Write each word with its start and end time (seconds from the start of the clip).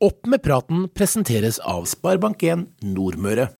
Opp 0.00 0.24
med 0.32 0.40
praten 0.40 0.86
presenteres 0.96 1.58
av 1.68 1.84
Sparebank1 1.84 2.62
Nordmøre. 2.88 3.50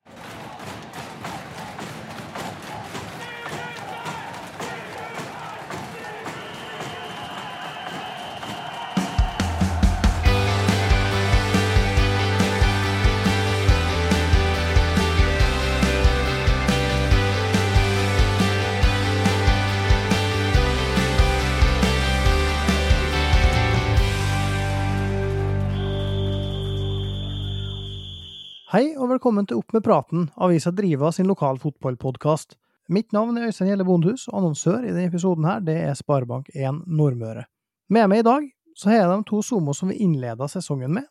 Og 29.10 29.16
velkommen 29.16 29.46
til 29.48 29.58
Opp 29.58 29.72
med 29.74 29.82
praten, 29.82 30.26
avisa 30.38 30.70
Driva 30.70 31.08
sin 31.10 31.26
lokal 31.26 31.56
fotballpodkast. 31.58 32.52
Mitt 32.94 33.10
navn 33.10 33.34
er 33.38 33.48
Øystein 33.48 33.66
Gjelle 33.72 33.82
Bondhus, 33.82 34.28
og 34.30 34.36
annonsør 34.38 34.84
i 34.84 34.92
denne 34.92 35.08
episoden 35.08 35.48
her, 35.48 35.58
det 35.66 35.74
er 35.82 35.96
Sparebank1 35.98 36.84
Nordmøre. 36.86 37.42
Med 37.90 38.06
meg 38.12 38.22
i 38.22 38.26
dag 38.28 38.46
så 38.78 38.92
har 38.92 39.00
jeg 39.00 39.08
de 39.10 39.26
to 39.26 39.40
Somo 39.42 39.74
som 39.74 39.90
vi 39.90 39.98
innleda 40.04 40.46
sesongen 40.46 40.94
med. 40.94 41.08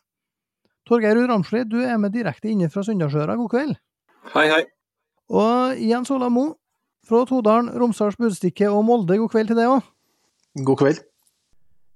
Torgeir 0.88 1.18
Ruud 1.18 1.28
Ramsli, 1.28 1.66
du 1.68 1.76
er 1.82 2.00
med 2.00 2.16
direkte 2.16 2.48
inne 2.48 2.70
fra 2.72 2.86
Sunndalsøra, 2.86 3.36
god 3.36 3.52
kveld. 3.52 3.76
Hei, 4.32 4.46
hei. 4.48 4.62
Og 5.28 5.84
Jens 5.84 6.14
Ola 6.14 6.32
Mo 6.32 6.46
fra 7.04 7.26
Todalen, 7.28 7.68
Romsdals 7.76 8.16
Budstikke 8.16 8.72
og 8.72 8.86
Molde, 8.88 9.20
god 9.20 9.34
kveld 9.34 9.52
til 9.52 9.60
deg 9.60 9.74
òg. 9.76 9.84
God 10.64 10.80
kveld. 10.86 11.04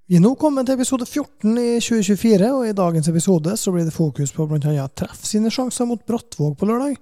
Vi 0.04 0.18
er 0.18 0.20
nå 0.20 0.34
kommet 0.36 0.66
til 0.68 0.76
episode 0.76 1.06
14 1.08 1.54
i 1.56 1.78
2024, 1.80 2.48
og 2.52 2.66
i 2.68 2.74
dagens 2.76 3.06
episode 3.08 3.54
så 3.56 3.72
blir 3.72 3.86
det 3.86 3.94
fokus 3.94 4.34
på 4.36 4.44
annet 4.44 4.92
treff 5.00 5.22
sine 5.24 5.48
sjanser 5.48 5.88
mot 5.88 6.02
Brattvåg 6.04 6.58
på 6.60 6.68
lørdag. 6.68 6.98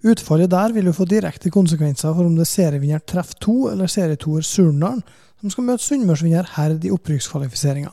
Utfallet 0.00 0.48
der 0.48 0.72
vil 0.72 0.88
jo 0.88 0.94
få 0.96 1.04
direkte 1.04 1.52
konsekvenser 1.52 2.14
for 2.16 2.24
om 2.24 2.32
det 2.38 2.46
er 2.46 2.48
serievinner 2.48 3.04
Treff 3.04 3.34
2 3.44 3.58
eller 3.74 3.92
serietoer 3.92 4.48
Surndalen 4.48 5.04
som 5.42 5.52
skal 5.52 5.68
møte 5.68 5.84
Sunnmørsvinner 5.84 6.48
Herd 6.54 6.88
i 6.88 6.96
opprykkskvalifiseringa. 6.96 7.92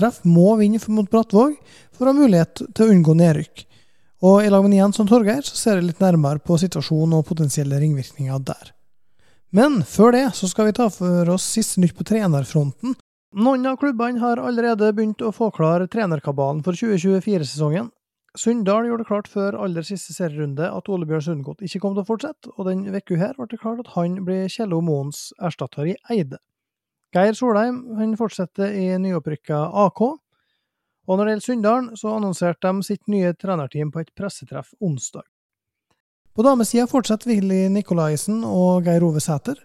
Treff 0.00 0.22
må 0.24 0.56
vinne 0.56 0.80
mot 0.96 1.12
Brattvåg 1.12 1.60
for 1.92 2.06
å 2.06 2.14
ha 2.14 2.16
mulighet 2.16 2.64
til 2.72 2.86
å 2.86 2.90
unngå 2.94 3.20
nedrykk. 3.20 3.66
Og 4.24 4.46
i 4.46 4.52
lag 4.52 4.64
med 4.64 4.80
Jens 4.80 5.04
og 5.04 5.12
Torgeir 5.12 5.44
så 5.44 5.60
ser 5.60 5.76
jeg 5.76 5.90
litt 5.90 6.00
nærmere 6.00 6.40
på 6.40 6.56
situasjonen 6.56 7.18
og 7.20 7.28
potensielle 7.28 7.84
ringvirkninger 7.84 8.46
der. 8.48 8.72
Men 9.52 9.82
før 9.84 10.16
det 10.16 10.30
så 10.40 10.48
skal 10.48 10.70
vi 10.70 10.78
ta 10.80 10.88
for 10.88 11.36
oss 11.36 11.52
siste 11.52 11.84
nytt 11.84 11.96
på 11.96 12.08
trenerfronten, 12.08 12.96
noen 13.34 13.66
av 13.66 13.76
klubbene 13.80 14.20
har 14.22 14.38
allerede 14.38 14.92
begynt 14.94 15.22
å 15.24 15.32
få 15.34 15.50
klar 15.54 15.86
trenerkabalen 15.90 16.62
for 16.66 16.78
2024-sesongen. 16.78 17.90
Sunndal 18.36 18.84
gjorde 18.84 19.04
det 19.04 19.08
klart 19.08 19.28
før 19.32 19.56
aller 19.64 19.84
siste 19.86 20.12
serierunde 20.12 20.68
at 20.68 20.88
Ole 20.92 21.08
Bjørn 21.08 21.24
Sundgodt 21.24 21.62
ikke 21.64 21.80
kom 21.80 21.94
til 21.96 22.04
å 22.04 22.08
fortsette, 22.08 22.52
og 22.56 22.68
den 22.68 22.84
uka 22.84 23.16
her 23.16 23.32
ble 23.38 23.48
det 23.48 23.60
klart 23.62 23.80
at 23.80 23.94
han 23.94 24.18
blir 24.26 24.50
Kjello 24.52 24.82
Moens 24.84 25.30
erstatter 25.40 25.88
i 25.88 25.96
Eide. 26.12 26.38
Geir 27.16 27.32
Solheim 27.38 27.96
han 27.96 28.12
fortsetter 28.20 28.74
i 28.76 28.90
nyopprykka 29.00 29.62
AK, 29.86 30.02
og 31.06 31.16
når 31.16 31.22
det 31.22 31.32
gjelder 31.32 31.46
Sunndalen, 31.46 31.88
så 31.96 32.12
annonserte 32.16 32.68
de 32.68 32.84
sitt 32.84 33.08
nye 33.08 33.32
trenerteam 33.38 33.92
på 33.94 34.02
et 34.02 34.12
pressetreff 34.18 34.74
onsdag. 34.84 35.24
På 36.36 36.44
damesida 36.44 36.84
fortsetter 36.90 37.30
Willy 37.30 37.70
Nikolaisen 37.72 38.42
og 38.44 38.84
Geir 38.84 39.06
Ove 39.06 39.22
Sæter, 39.24 39.56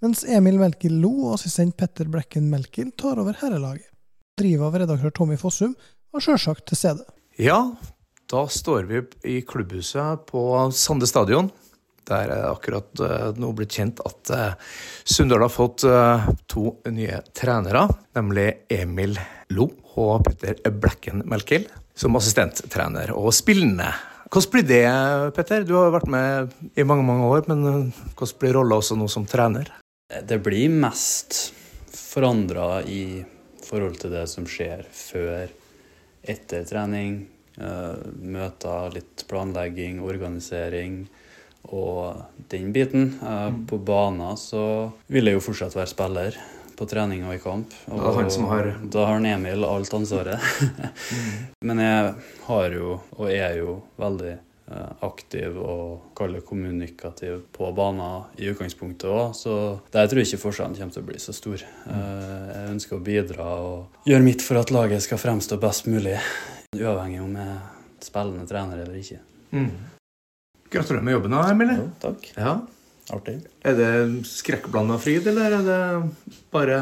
mens 0.00 0.24
Emil 0.24 0.58
Melkild 0.60 1.00
Lo 1.02 1.12
og 1.28 1.36
assistent 1.36 1.76
Petter 1.78 2.08
Blekken 2.10 2.48
Melkild 2.50 2.96
tar 3.00 3.20
over 3.20 3.36
herrelaget. 3.40 3.88
Driver 4.40 4.70
av 4.70 4.78
redaktør 4.80 5.12
Tommy 5.14 5.36
Fossum 5.40 5.74
var 6.10 6.24
sjølsagt 6.24 6.66
til 6.70 6.80
stede. 6.80 7.04
Ja, 7.40 7.58
da 8.30 8.44
står 8.50 8.86
vi 8.88 9.02
i 9.28 9.40
klubbhuset 9.46 10.24
på 10.30 10.44
Sande 10.76 11.08
stadion. 11.10 11.50
Der 12.08 12.32
er 12.32 12.46
akkurat 12.48 12.88
uh, 13.04 13.30
nå 13.38 13.52
blitt 13.54 13.76
kjent 13.76 14.00
at 14.06 14.32
uh, 14.34 14.72
Sunndal 15.04 15.44
har 15.44 15.52
fått 15.52 15.84
uh, 15.86 16.26
to 16.50 16.72
nye 16.90 17.20
trenere, 17.36 17.84
nemlig 18.16 18.48
Emil 18.72 19.14
Lo 19.54 19.68
og 20.00 20.24
Petter 20.26 20.58
Blekken 20.72 21.26
Melkild 21.28 21.68
som 21.94 22.16
assistenttrener 22.16 23.12
og 23.12 23.30
spillende. 23.36 23.92
Hvordan 24.30 24.52
blir 24.54 24.66
det, 24.66 24.86
Petter? 25.36 25.66
Du 25.66 25.74
har 25.76 25.92
vært 25.92 26.08
med 26.10 26.54
i 26.78 26.86
mange 26.86 27.04
mange 27.04 27.28
år, 27.28 27.44
men 27.50 27.90
hvordan 28.14 28.38
blir 28.40 28.56
rolla 28.56 28.78
også 28.78 28.96
nå 28.98 29.10
som 29.10 29.26
trener? 29.28 29.68
Det 30.26 30.38
blir 30.42 30.68
mest 30.68 31.52
forandra 31.94 32.82
i 32.82 33.24
forhold 33.62 34.00
til 34.02 34.10
det 34.14 34.26
som 34.30 34.46
skjer 34.48 34.82
før, 34.90 35.52
etter 36.22 36.66
trening. 36.68 37.22
Uh, 37.60 37.98
møter, 38.24 38.94
litt 38.94 39.26
planlegging, 39.28 39.98
organisering 40.00 41.02
og 41.68 42.22
den 42.50 42.70
biten. 42.72 43.12
Uh, 43.20 43.50
mm. 43.50 43.60
På 43.68 43.78
banen 43.84 44.38
så 44.40 44.64
vil 45.12 45.28
jeg 45.28 45.36
jo 45.36 45.44
fortsatt 45.44 45.76
være 45.76 45.92
spiller 45.92 46.38
på 46.78 46.88
trening 46.88 47.26
og 47.28 47.36
i 47.36 47.42
kamp. 47.42 47.74
Og 47.92 48.00
da, 48.00 48.14
han 48.16 48.46
har... 48.50 48.70
da 48.94 49.08
har 49.10 49.26
Emil 49.34 49.66
alt 49.68 49.94
ansvaret. 49.94 50.40
Men 51.68 51.82
jeg 51.84 52.14
har 52.46 52.78
jo, 52.78 52.94
og 53.18 53.28
er 53.28 53.58
jo, 53.60 53.82
veldig 54.00 54.38
Eh, 54.38 54.49
aktiv 55.06 55.56
og 55.58 56.12
kalle 56.18 56.42
kommunikativ 56.46 57.42
på 57.54 57.70
banen 57.76 58.26
i 58.38 58.50
utgangspunktet 58.52 59.10
òg. 59.10 59.34
Så 59.36 59.54
der 59.92 60.08
tror 60.10 60.22
jeg 60.22 60.30
ikke 60.30 60.44
forskjellen 60.44 60.76
kommer 60.78 60.94
til 60.94 61.04
å 61.04 61.08
bli 61.10 61.20
så 61.22 61.34
stor. 61.36 61.64
Eh, 61.64 62.50
jeg 62.54 62.74
ønsker 62.74 62.98
å 62.98 63.04
bidra 63.04 63.48
og 63.64 64.08
gjøre 64.08 64.26
mitt 64.26 64.44
for 64.46 64.60
at 64.60 64.72
laget 64.74 65.04
skal 65.06 65.20
fremstå 65.22 65.58
best 65.62 65.90
mulig, 65.90 66.18
uavhengig 66.76 67.22
om 67.24 67.38
jeg 67.40 67.54
er 67.54 68.04
spillende 68.04 68.46
trener 68.50 68.84
eller 68.84 69.00
ikke. 69.00 69.22
Mm. 69.50 69.70
Gratulerer 70.70 71.06
med 71.06 71.18
jobben, 71.18 71.38
Emilie. 71.42 71.80
Ja, 71.80 71.88
takk. 72.04 72.28
Ja. 72.36 72.58
Artig. 73.10 73.40
Er 73.66 73.74
det 73.74 74.26
skrekkblanda 74.28 75.00
fryd, 75.02 75.26
eller 75.26 75.56
er 75.56 75.64
det 75.66 75.80
bare 76.54 76.76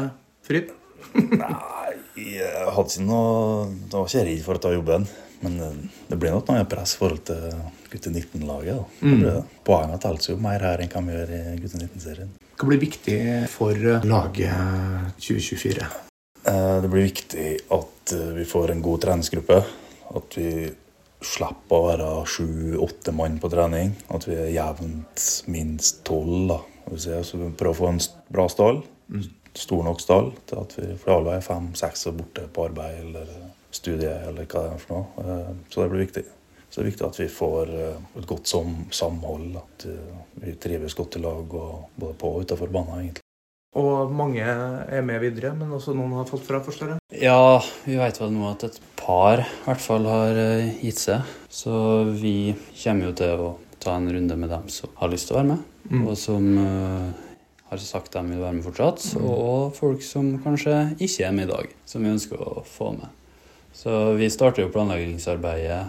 fryd? 0.45 0.75
Nei, 1.15 1.95
jeg 2.19 2.67
hadde 2.75 2.91
ikke 2.91 3.05
noe 3.07 3.69
Jeg 3.71 3.93
var 3.95 4.09
ikke 4.11 4.23
redd 4.27 4.43
for 4.45 4.59
å 4.59 4.61
ta 4.61 4.73
jobben. 4.75 5.07
Men 5.45 5.59
eh, 5.63 5.79
det 6.09 6.19
blir 6.19 6.35
nok 6.35 6.51
noe 6.51 6.67
press 6.69 6.95
i 6.95 7.01
forhold 7.01 7.23
til 7.29 7.47
gutte 7.89 8.11
19-laget. 8.13 8.99
Mm. 9.01 9.23
Poengene 9.65 10.01
teller 10.01 10.33
jo 10.33 10.37
mer 10.41 10.67
her 10.67 10.83
enn 10.83 10.91
hva 10.91 11.05
vi 11.07 11.15
gjør 11.15 11.33
i 11.37 11.41
gutte 11.63 11.81
19-serien. 11.81 12.35
Hva 12.59 12.67
blir 12.67 12.81
viktig 12.81 13.17
for 13.53 13.89
laget 14.03 15.17
2024? 15.21 15.89
Eh, 16.43 16.81
det 16.81 16.91
blir 16.91 17.07
viktig 17.07 17.47
at 17.75 18.13
eh, 18.15 18.29
vi 18.35 18.45
får 18.45 18.71
en 18.71 18.81
god 18.81 19.01
treningsgruppe. 19.05 19.59
At 20.15 20.37
vi 20.37 20.51
slipper 21.19 21.75
å 21.75 21.87
være 21.89 22.11
sju-åtte 22.31 23.13
mann 23.15 23.39
på 23.41 23.51
trening. 23.51 23.93
At 24.15 24.27
vi 24.29 24.37
er 24.39 24.53
jevnt 24.53 25.25
minst 25.51 26.03
tolv. 26.07 26.55
Så 26.97 27.37
vi 27.37 27.51
prøver 27.53 27.75
å 27.75 27.79
få 27.79 27.91
en 27.91 28.01
bra 28.31 28.47
stall. 28.49 28.81
Mm. 29.11 29.27
Stor 29.59 29.83
nok 29.85 30.01
stall 30.01 30.31
til 30.49 30.61
at 30.61 30.75
vi 30.77 30.91
for 31.01 31.17
alle 31.17 31.37
er 31.37 31.45
fem-seks 31.45 32.07
og 32.09 32.19
borte 32.21 32.45
på 32.53 32.69
arbeid. 32.69 33.01
eller 33.03 33.31
studie, 33.71 34.11
eller 34.27 34.47
hva 34.49 34.65
det 34.65 34.75
er 34.75 34.83
for 34.83 34.97
noe. 34.97 35.23
Eh, 35.23 35.55
så 35.69 35.83
det 35.83 35.93
blir 35.93 36.05
viktig. 36.05 36.25
Så 36.69 36.79
det 36.79 36.83
er 36.83 36.91
viktig 36.91 37.07
at 37.07 37.19
vi 37.21 37.29
får 37.33 37.71
eh, 37.73 38.03
et 38.19 38.27
godt 38.29 38.51
samhold, 38.51 39.49
at 39.61 39.87
eh, 39.89 40.19
vi 40.43 40.55
trives 40.61 40.97
godt 40.97 41.17
i 41.19 41.23
lag 41.23 41.43
både 41.49 42.13
på 42.19 42.33
og 42.33 42.45
utenfor 42.45 42.73
banen. 42.73 43.01
egentlig. 43.03 43.25
Og 43.77 44.09
mange 44.09 44.41
er 44.41 45.03
med 45.05 45.21
videre, 45.21 45.53
men 45.53 45.75
også 45.75 45.93
noen 45.93 46.15
har 46.17 46.25
falt 46.25 46.45
fra, 46.47 46.61
forstår 46.65 46.95
jeg? 46.95 47.01
Ja, 47.21 47.61
vi 47.85 47.99
vet 47.99 48.17
vel 48.17 48.33
nå 48.33 48.47
at 48.49 48.65
et 48.65 48.79
par 48.97 49.43
i 49.43 49.49
hvert 49.67 49.83
fall 49.83 50.09
har 50.09 50.39
gitt 50.81 50.97
seg. 50.97 51.29
Så 51.53 51.73
vi 52.17 52.55
kommer 52.81 53.11
jo 53.11 53.17
til 53.21 53.45
å 53.45 53.51
ta 53.79 53.93
en 53.95 54.09
runde 54.09 54.37
med 54.41 54.49
dem 54.49 54.65
som 54.73 54.89
har 54.97 55.13
lyst 55.13 55.29
til 55.29 55.37
å 55.37 55.39
være 55.39 55.51
med, 55.51 55.61
mm. 55.85 56.01
og 56.01 56.17
som 56.17 56.49
har 57.69 57.85
sagt 57.85 58.17
de 58.17 58.25
vil 58.25 58.41
være 58.41 58.57
med 58.57 58.65
fortsatt. 58.65 59.05
Mm. 59.13 59.29
Og 59.29 59.77
folk 59.77 60.03
som 60.05 60.33
kanskje 60.41 60.75
ikke 60.97 61.29
er 61.29 61.37
med 61.37 61.45
i 61.45 61.53
dag, 61.53 61.77
som 61.85 62.03
vi 62.03 62.13
ønsker 62.17 62.41
å 62.41 62.65
få 62.65 62.91
med. 62.97 63.18
Så 63.73 64.13
vi 64.19 64.29
starter 64.33 64.65
jo 64.65 64.73
planleggingsarbeidet. 64.73 65.83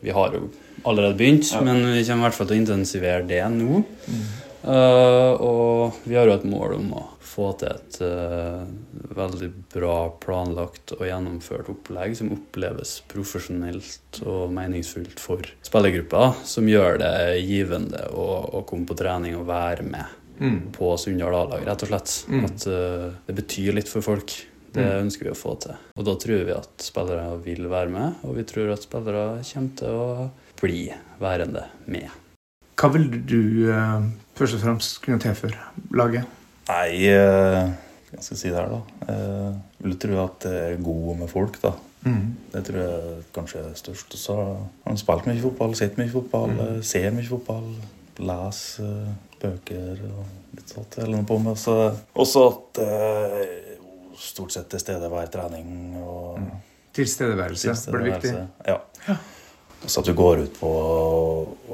Vi 0.00 0.14
har 0.14 0.34
jo 0.34 0.48
allerede 0.86 1.18
begynt, 1.18 1.50
ja. 1.52 1.60
men 1.64 1.82
vi 1.92 2.04
kommer 2.06 2.22
i 2.22 2.28
hvert 2.28 2.36
fall 2.38 2.50
til 2.50 2.58
å 2.58 2.62
intensivere 2.62 3.26
det 3.26 3.42
nå. 3.54 3.82
Mm. 4.08 4.28
Uh, 4.58 5.32
og 5.38 6.00
vi 6.04 6.16
har 6.18 6.26
jo 6.26 6.34
et 6.34 6.46
mål 6.48 6.74
om 6.76 6.88
å 6.98 7.04
få 7.24 7.52
til 7.60 7.70
et 7.70 7.98
uh, 8.02 8.64
veldig 9.16 9.48
bra 9.70 9.96
planlagt 10.20 10.96
og 10.96 11.04
gjennomført 11.06 11.70
opplegg 11.70 12.16
som 12.18 12.32
oppleves 12.34 12.96
profesjonelt 13.08 14.20
og 14.26 14.50
meningsfullt 14.56 15.22
for 15.22 15.46
spillergruppa, 15.64 16.32
som 16.48 16.68
gjør 16.68 16.98
det 17.04 17.14
givende 17.46 18.02
å, 18.10 18.26
å 18.58 18.64
komme 18.68 18.88
på 18.88 18.98
trening 18.98 19.38
og 19.38 19.46
være 19.48 19.86
med 19.86 20.18
mm. 20.42 20.60
på 20.74 20.90
Sunndal 21.00 21.38
A-lag, 21.38 21.62
rett 21.68 21.86
og 21.86 21.92
slett. 21.92 22.16
Mm. 22.26 22.44
At 22.50 22.68
uh, 22.68 23.08
det 23.30 23.38
betyr 23.38 23.78
litt 23.78 23.90
for 23.90 24.04
folk. 24.04 24.34
Det 24.74 24.84
mm. 24.84 25.02
ønsker 25.06 25.28
vi 25.28 25.32
å 25.32 25.38
få 25.38 25.54
til. 25.62 25.76
Og 25.96 26.06
da 26.08 26.14
tror 26.20 26.46
vi 26.46 26.54
at 26.54 26.84
spillere 26.84 27.26
vil 27.44 27.68
være 27.70 27.92
med, 27.94 28.22
og 28.26 28.36
vi 28.38 28.46
tror 28.48 28.74
at 28.74 28.84
spillere 28.84 29.26
kommer 29.48 29.74
til 29.80 29.98
å 29.98 30.28
bli 30.60 30.82
værende 31.22 31.66
med. 31.90 32.08
Hva 32.78 32.92
vil 32.94 33.08
du 33.26 33.40
uh, 33.72 34.04
først 34.38 34.58
og 34.58 34.64
fremst 34.66 35.00
kunne 35.02 35.22
tilføre 35.22 35.88
laget? 35.98 36.28
Nei, 36.68 37.10
uh, 37.10 37.72
hva 38.12 38.22
skal 38.22 38.36
jeg 38.36 38.42
si 38.44 38.54
der, 38.54 38.70
da? 38.70 39.08
Uh, 39.08 39.84
vil 39.86 39.98
tro 40.02 40.20
at 40.22 40.40
det 40.44 40.56
er 40.62 40.82
gode 40.84 41.18
med 41.22 41.32
folk, 41.32 41.58
da. 41.64 41.74
Det 42.52 42.62
tror 42.64 42.78
jeg 42.80 43.22
kanskje 43.34 43.62
er 43.66 43.78
størst. 43.78 44.14
Og 44.14 44.20
så 44.20 44.36
har 44.38 44.60
han 44.86 45.00
spilt 45.00 45.28
mye 45.28 45.42
fotball, 45.42 45.74
sett 45.76 45.98
mye 46.00 46.12
fotball, 46.12 46.52
mm. 46.54 46.82
ser 46.86 47.10
mye 47.14 47.28
fotball, 47.28 47.66
leser 48.18 48.86
eh, 48.86 49.16
bøker 49.38 50.04
og 50.08 50.56
litt 50.56 50.72
sånt. 50.72 50.98
Eller 50.98 51.18
noe 51.18 51.28
på 51.28 51.38
med. 51.42 51.58
Så, 51.60 51.76
også 52.18 52.44
at 52.48 52.80
eh, 52.84 53.67
stort 54.18 54.54
sett 54.54 54.68
til 54.72 54.82
stede 54.82 55.10
hver 55.12 55.30
trening. 55.32 55.96
og 56.02 56.40
Tilstedeværelse 56.98 57.74
blir 57.92 58.08
viktig. 58.12 58.32
Ja. 58.66 58.78
ja. 59.06 59.16
så 59.84 60.00
at 60.00 60.08
du 60.08 60.14
går 60.18 60.44
ut 60.46 60.58
på 60.58 60.72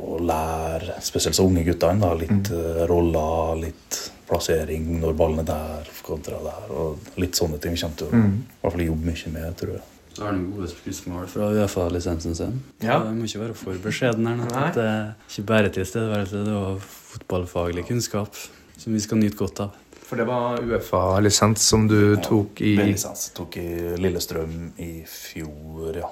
å 0.04 0.18
lære, 0.20 0.98
spesielt 1.04 1.38
så 1.38 1.46
unge 1.48 1.64
guttene, 1.66 2.02
da, 2.02 2.12
litt 2.18 2.50
mm. 2.52 2.84
roller, 2.90 3.56
litt 3.62 4.00
plassering 4.28 5.00
når 5.00 5.16
ballen 5.16 5.42
er 5.44 5.48
der 5.48 5.90
kontra 6.04 6.38
der, 6.44 6.70
og 6.72 7.18
litt 7.20 7.36
sånne 7.36 7.60
ting 7.62 7.76
vi 7.76 7.80
kommer 7.80 8.00
til 8.00 8.08
å 8.08 8.20
i 8.20 8.30
hvert 8.60 8.76
fall 8.76 8.86
jobbe 8.86 9.10
mye 9.10 9.34
med, 9.34 9.50
tror 9.60 9.76
jeg. 9.78 9.84
Så 10.14 10.22
har 10.22 10.30
han 10.30 10.44
gode 10.54 10.68
skussmål 10.70 11.24
fra 11.26 11.48
Uefa-lisensen 11.50 12.36
sin. 12.38 12.58
Ja. 12.84 13.00
Jeg 13.02 13.16
må 13.16 13.26
ikke 13.26 13.40
være 13.40 13.56
for 13.58 13.80
beskjeden 13.82 14.28
her. 14.30 14.44
At 14.60 14.76
Det 14.76 14.84
er 14.86 15.08
ikke 15.26 15.46
bare 15.48 15.72
tilstedeværelse, 15.74 16.44
det 16.46 16.52
er 16.52 16.60
også 16.60 16.92
fotballfaglig 17.14 17.86
kunnskap 17.88 18.38
som 18.78 18.94
vi 18.94 19.02
skal 19.02 19.18
nyte 19.18 19.38
godt 19.38 19.64
av. 19.64 19.74
For 20.14 20.18
det 20.18 20.24
var 20.30 20.60
Uefa-lisens 20.62 21.62
som 21.68 21.88
du 21.90 22.14
tok 22.22 22.60
i 22.62 22.76
B-lisens 22.78 23.32
tok 23.34 23.56
i 23.58 23.96
Lillestrøm 23.98 24.68
i 24.78 25.00
fjor, 25.10 25.96
ja. 25.98 26.10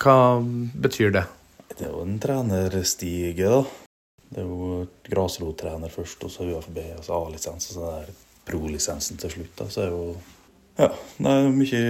Hva 0.00 0.14
betyr 0.86 1.12
det? 1.12 1.26
Det 1.74 1.84
er 1.84 1.90
jo 1.90 2.00
en 2.00 2.14
trenerstige, 2.22 3.34
da. 3.36 3.58
Det 4.32 4.40
er 4.40 4.48
jo 4.48 4.86
grasrottrener 5.04 5.92
først, 5.92 6.24
og 6.24 6.32
så 6.32 6.48
UFB, 6.48 6.80
og 6.96 7.04
så 7.04 7.18
A-lisens, 7.18 7.68
og 7.68 7.76
så 7.76 7.90
der 7.90 8.08
pro-lisensen 8.48 9.20
til 9.20 9.36
slutt. 9.36 9.52
da, 9.60 9.68
Så 9.68 9.84
er 9.84 9.92
jo 9.92 10.16
Ja, 10.80 10.88
det 11.18 11.36
er 11.36 11.52
mye 11.52 11.84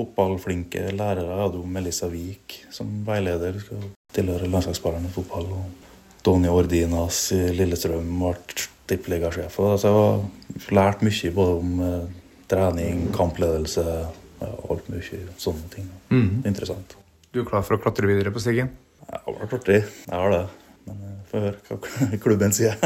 fotballflinke 0.00 0.88
lærere. 0.88 1.28
Jeg 1.28 1.42
hadde 1.42 1.60
jo 1.60 1.66
Melissa 1.76 2.08
Wiik 2.08 2.62
som 2.72 3.04
veileder. 3.04 3.60
Skal 3.60 3.90
tilhøre 4.16 4.48
landslagsspillerne 4.48 5.12
i 5.12 5.18
fotball. 5.20 5.52
Og 5.52 5.83
Donny 6.24 6.48
Ordinas 6.48 7.18
i 7.36 7.40
Lillestrøm 7.56 8.08
ble 8.20 8.34
tippeligasjef. 8.88 9.58
og 9.60 9.78
Så 9.80 9.90
jeg 9.90 9.96
har 9.96 10.76
lært 10.78 11.04
mye 11.04 11.32
både 11.36 11.56
om 11.60 11.80
eh, 11.84 12.02
trening, 12.50 13.06
kampledelse, 13.16 13.84
ja, 14.40 14.50
alt 14.70 14.88
mye 14.92 15.22
sånne 15.40 15.70
ting. 15.72 15.88
Interessant. 16.44 16.96
Du 17.32 17.40
er 17.42 17.48
klar 17.48 17.64
for 17.66 17.76
å 17.76 17.82
klatre 17.82 18.08
videre 18.08 18.32
på 18.34 18.42
stigen? 18.42 18.70
Ja, 19.08 19.20
det 19.26 19.38
vært 19.40 19.56
artig. 19.60 19.80
Jeg 20.06 20.14
har 20.14 20.30
det. 20.32 20.42
Men 20.84 21.00
jeg 21.00 21.22
får 21.30 21.44
høre 21.46 21.78
hva 21.80 22.18
klubben 22.26 22.52
sier. 22.56 22.76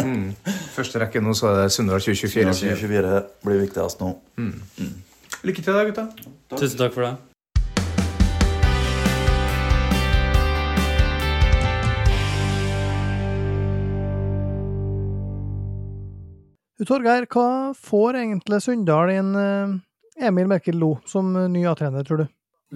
Første 0.74 1.02
rekke 1.02 1.22
nå 1.22 1.34
så 1.38 1.50
er 1.52 1.64
det 1.64 1.72
Sunndal 1.74 2.02
2024. 2.02 2.54
2024 2.62 3.16
blir 3.46 3.62
viktigst 3.64 4.02
nå. 4.02 4.12
Lykke 5.46 5.62
til 5.62 5.74
da, 5.74 5.82
gutta. 5.86 6.06
Tusen 6.54 6.78
takk 6.80 6.94
for 6.94 7.06
det. 7.06 7.14
Torgeir, 16.86 17.26
hva 17.26 17.74
får 17.74 18.20
egentlig 18.20 18.60
Sunndal 18.62 19.10
inn 19.10 19.32
eh, 19.34 19.72
Emil 20.28 20.46
Merkel 20.50 20.78
Lo 20.78 20.92
som 21.10 21.32
eh, 21.36 21.48
ny 21.50 21.64
A-trener, 21.66 22.04
tror 22.06 22.22
du? 22.22 22.26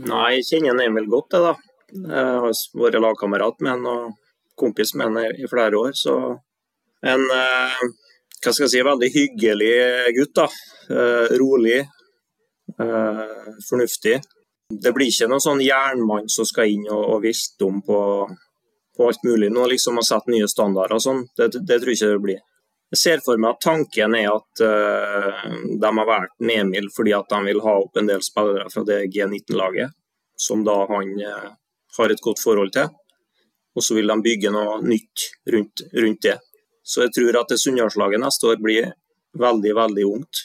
Nei, 0.09 0.39
jeg 0.41 0.47
kjenner 0.49 0.73
en 0.75 0.81
Emil 0.89 1.07
godt, 1.13 1.37
jeg, 1.37 1.43
da. 1.45 1.55
Jeg 1.93 2.29
har 2.43 2.47
vært 2.81 3.01
lagkamerat 3.05 3.61
med 3.61 3.71
han 3.75 3.87
og 3.87 4.15
kompis 4.59 4.95
med 4.97 5.11
han 5.13 5.35
i- 5.37 5.47
flere 5.51 5.77
år. 5.79 5.93
Så 5.95 6.17
en 7.05 7.27
eh, 7.37 7.83
hva 8.43 8.51
skal 8.51 8.65
jeg 8.67 8.73
si, 8.73 8.83
veldig 8.83 9.11
hyggelig 9.15 9.75
gutt. 10.17 10.33
da. 10.35 10.49
Rolig, 11.39 11.77
fornuftig. 13.69 14.17
Det 14.83 14.91
blir 14.97 15.13
ikke 15.13 15.29
noen 15.31 15.45
sånn 15.45 15.61
jernmann 15.63 16.27
som 16.33 16.47
skal 16.49 16.73
inn 16.73 16.89
og, 16.91 17.05
og 17.21 17.27
om 17.69 17.79
på, 17.87 17.99
på 18.97 19.07
alt 19.07 19.23
mulig 19.29 19.51
nå, 19.53 19.67
liksom 19.71 20.01
å 20.01 20.05
sette 20.07 20.33
nye 20.33 20.49
standarder 20.51 20.97
og 20.99 21.05
sånn. 21.05 21.23
Det, 21.39 21.51
det 21.61 21.79
tror 21.83 21.93
jeg 21.93 22.01
ikke 22.01 22.11
det 22.17 22.23
blir. 22.27 22.41
Jeg 22.93 23.01
ser 23.01 23.23
for 23.25 23.41
meg 23.41 23.55
at 23.55 23.65
tanken 23.65 24.15
er 24.19 24.29
at 24.29 24.61
uh, 24.61 25.45
de 25.81 25.91
har 25.97 26.09
valgt 26.09 26.45
Emil 26.45 26.91
fordi 26.93 27.15
at 27.17 27.31
de 27.33 27.39
vil 27.47 27.63
ha 27.65 27.77
opp 27.81 27.97
en 27.97 28.11
del 28.11 28.21
spillere 28.25 28.69
fra 28.69 28.83
det 28.85 28.99
G19-laget, 29.15 29.95
som 30.37 30.61
da 30.67 30.75
han 30.91 31.15
uh, 31.25 31.55
har 31.97 32.13
et 32.13 32.21
godt 32.21 32.43
forhold 32.43 32.75
til. 32.75 32.91
Og 33.73 33.85
så 33.87 33.97
vil 33.97 34.13
de 34.13 34.19
bygge 34.27 34.53
noe 34.53 34.83
nytt 34.85 35.25
rundt, 35.55 35.87
rundt 35.97 36.27
det. 36.27 36.37
Så 36.85 37.07
jeg 37.07 37.15
tror 37.17 37.39
at 37.41 37.55
det 37.55 37.61
Sunndalslaget 37.63 38.21
neste 38.21 38.51
år 38.51 38.61
blir 38.61 38.91
veldig, 39.41 39.73
veldig 39.79 40.05
ungt. 40.11 40.43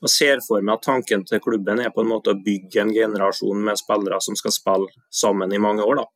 Jeg 0.00 0.12
ser 0.12 0.42
for 0.44 0.64
meg 0.64 0.74
at 0.76 0.88
tanken 0.88 1.22
til 1.28 1.42
klubben 1.44 1.80
er 1.80 1.92
på 1.94 2.02
en 2.02 2.10
måte 2.10 2.34
å 2.34 2.40
bygge 2.42 2.82
en 2.82 2.92
generasjon 2.96 3.62
med 3.64 3.78
spillere 3.78 4.18
som 4.24 4.36
skal 4.38 4.54
spille 4.54 5.06
sammen 5.22 5.54
i 5.54 5.62
mange 5.62 5.86
år. 5.86 6.02
da. 6.02 6.06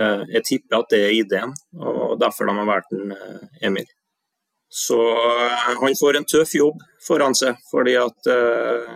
Eh, 0.00 0.24
Jeg 0.34 0.44
tipper 0.48 0.80
at 0.80 0.90
det 0.90 1.02
er 1.04 1.14
ideen, 1.14 1.54
og 1.76 2.18
derfor 2.20 2.46
de 2.46 2.56
har 2.56 2.72
valgt 2.72 2.96
Emil. 3.62 3.86
Så 4.68 5.00
eh, 5.00 5.66
han 5.80 5.96
får 6.00 6.16
en 6.16 6.28
tøff 6.28 6.54
jobb 6.54 6.82
foran 7.06 7.34
seg, 7.38 7.58
fordi 7.70 7.96
at 8.00 8.30
eh, 8.30 8.94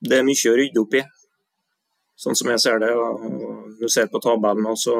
det 0.00 0.18
er 0.18 0.26
mye 0.26 0.52
å 0.52 0.58
rydde 0.58 0.82
opp 0.82 0.96
i. 0.96 1.02
Sånn 2.20 2.36
som 2.36 2.50
jeg 2.52 2.60
ser 2.60 2.80
det. 2.82 2.92
og 2.92 3.76
Du 3.80 3.88
ser 3.88 4.10
på 4.12 4.20
tabellen, 4.20 4.66
og 4.68 4.78
så 4.80 4.96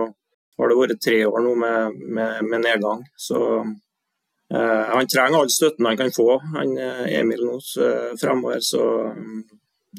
har 0.60 0.68
det 0.68 0.76
vært 0.76 1.00
tre 1.04 1.22
år 1.26 1.44
nå 1.44 1.54
med, 1.56 2.02
med, 2.16 2.42
med 2.48 2.64
nedgang. 2.64 3.04
Så 3.16 3.40
eh, 3.60 4.84
han 4.92 5.08
trenger 5.08 5.40
all 5.40 5.52
støtten 5.52 5.88
han 5.88 6.00
kan 6.00 6.12
få, 6.12 6.28
han 6.56 6.76
eh, 6.76 7.06
Emil 7.20 7.44
nå 7.48 7.56
fremover. 8.20 8.60
Så 8.64 8.82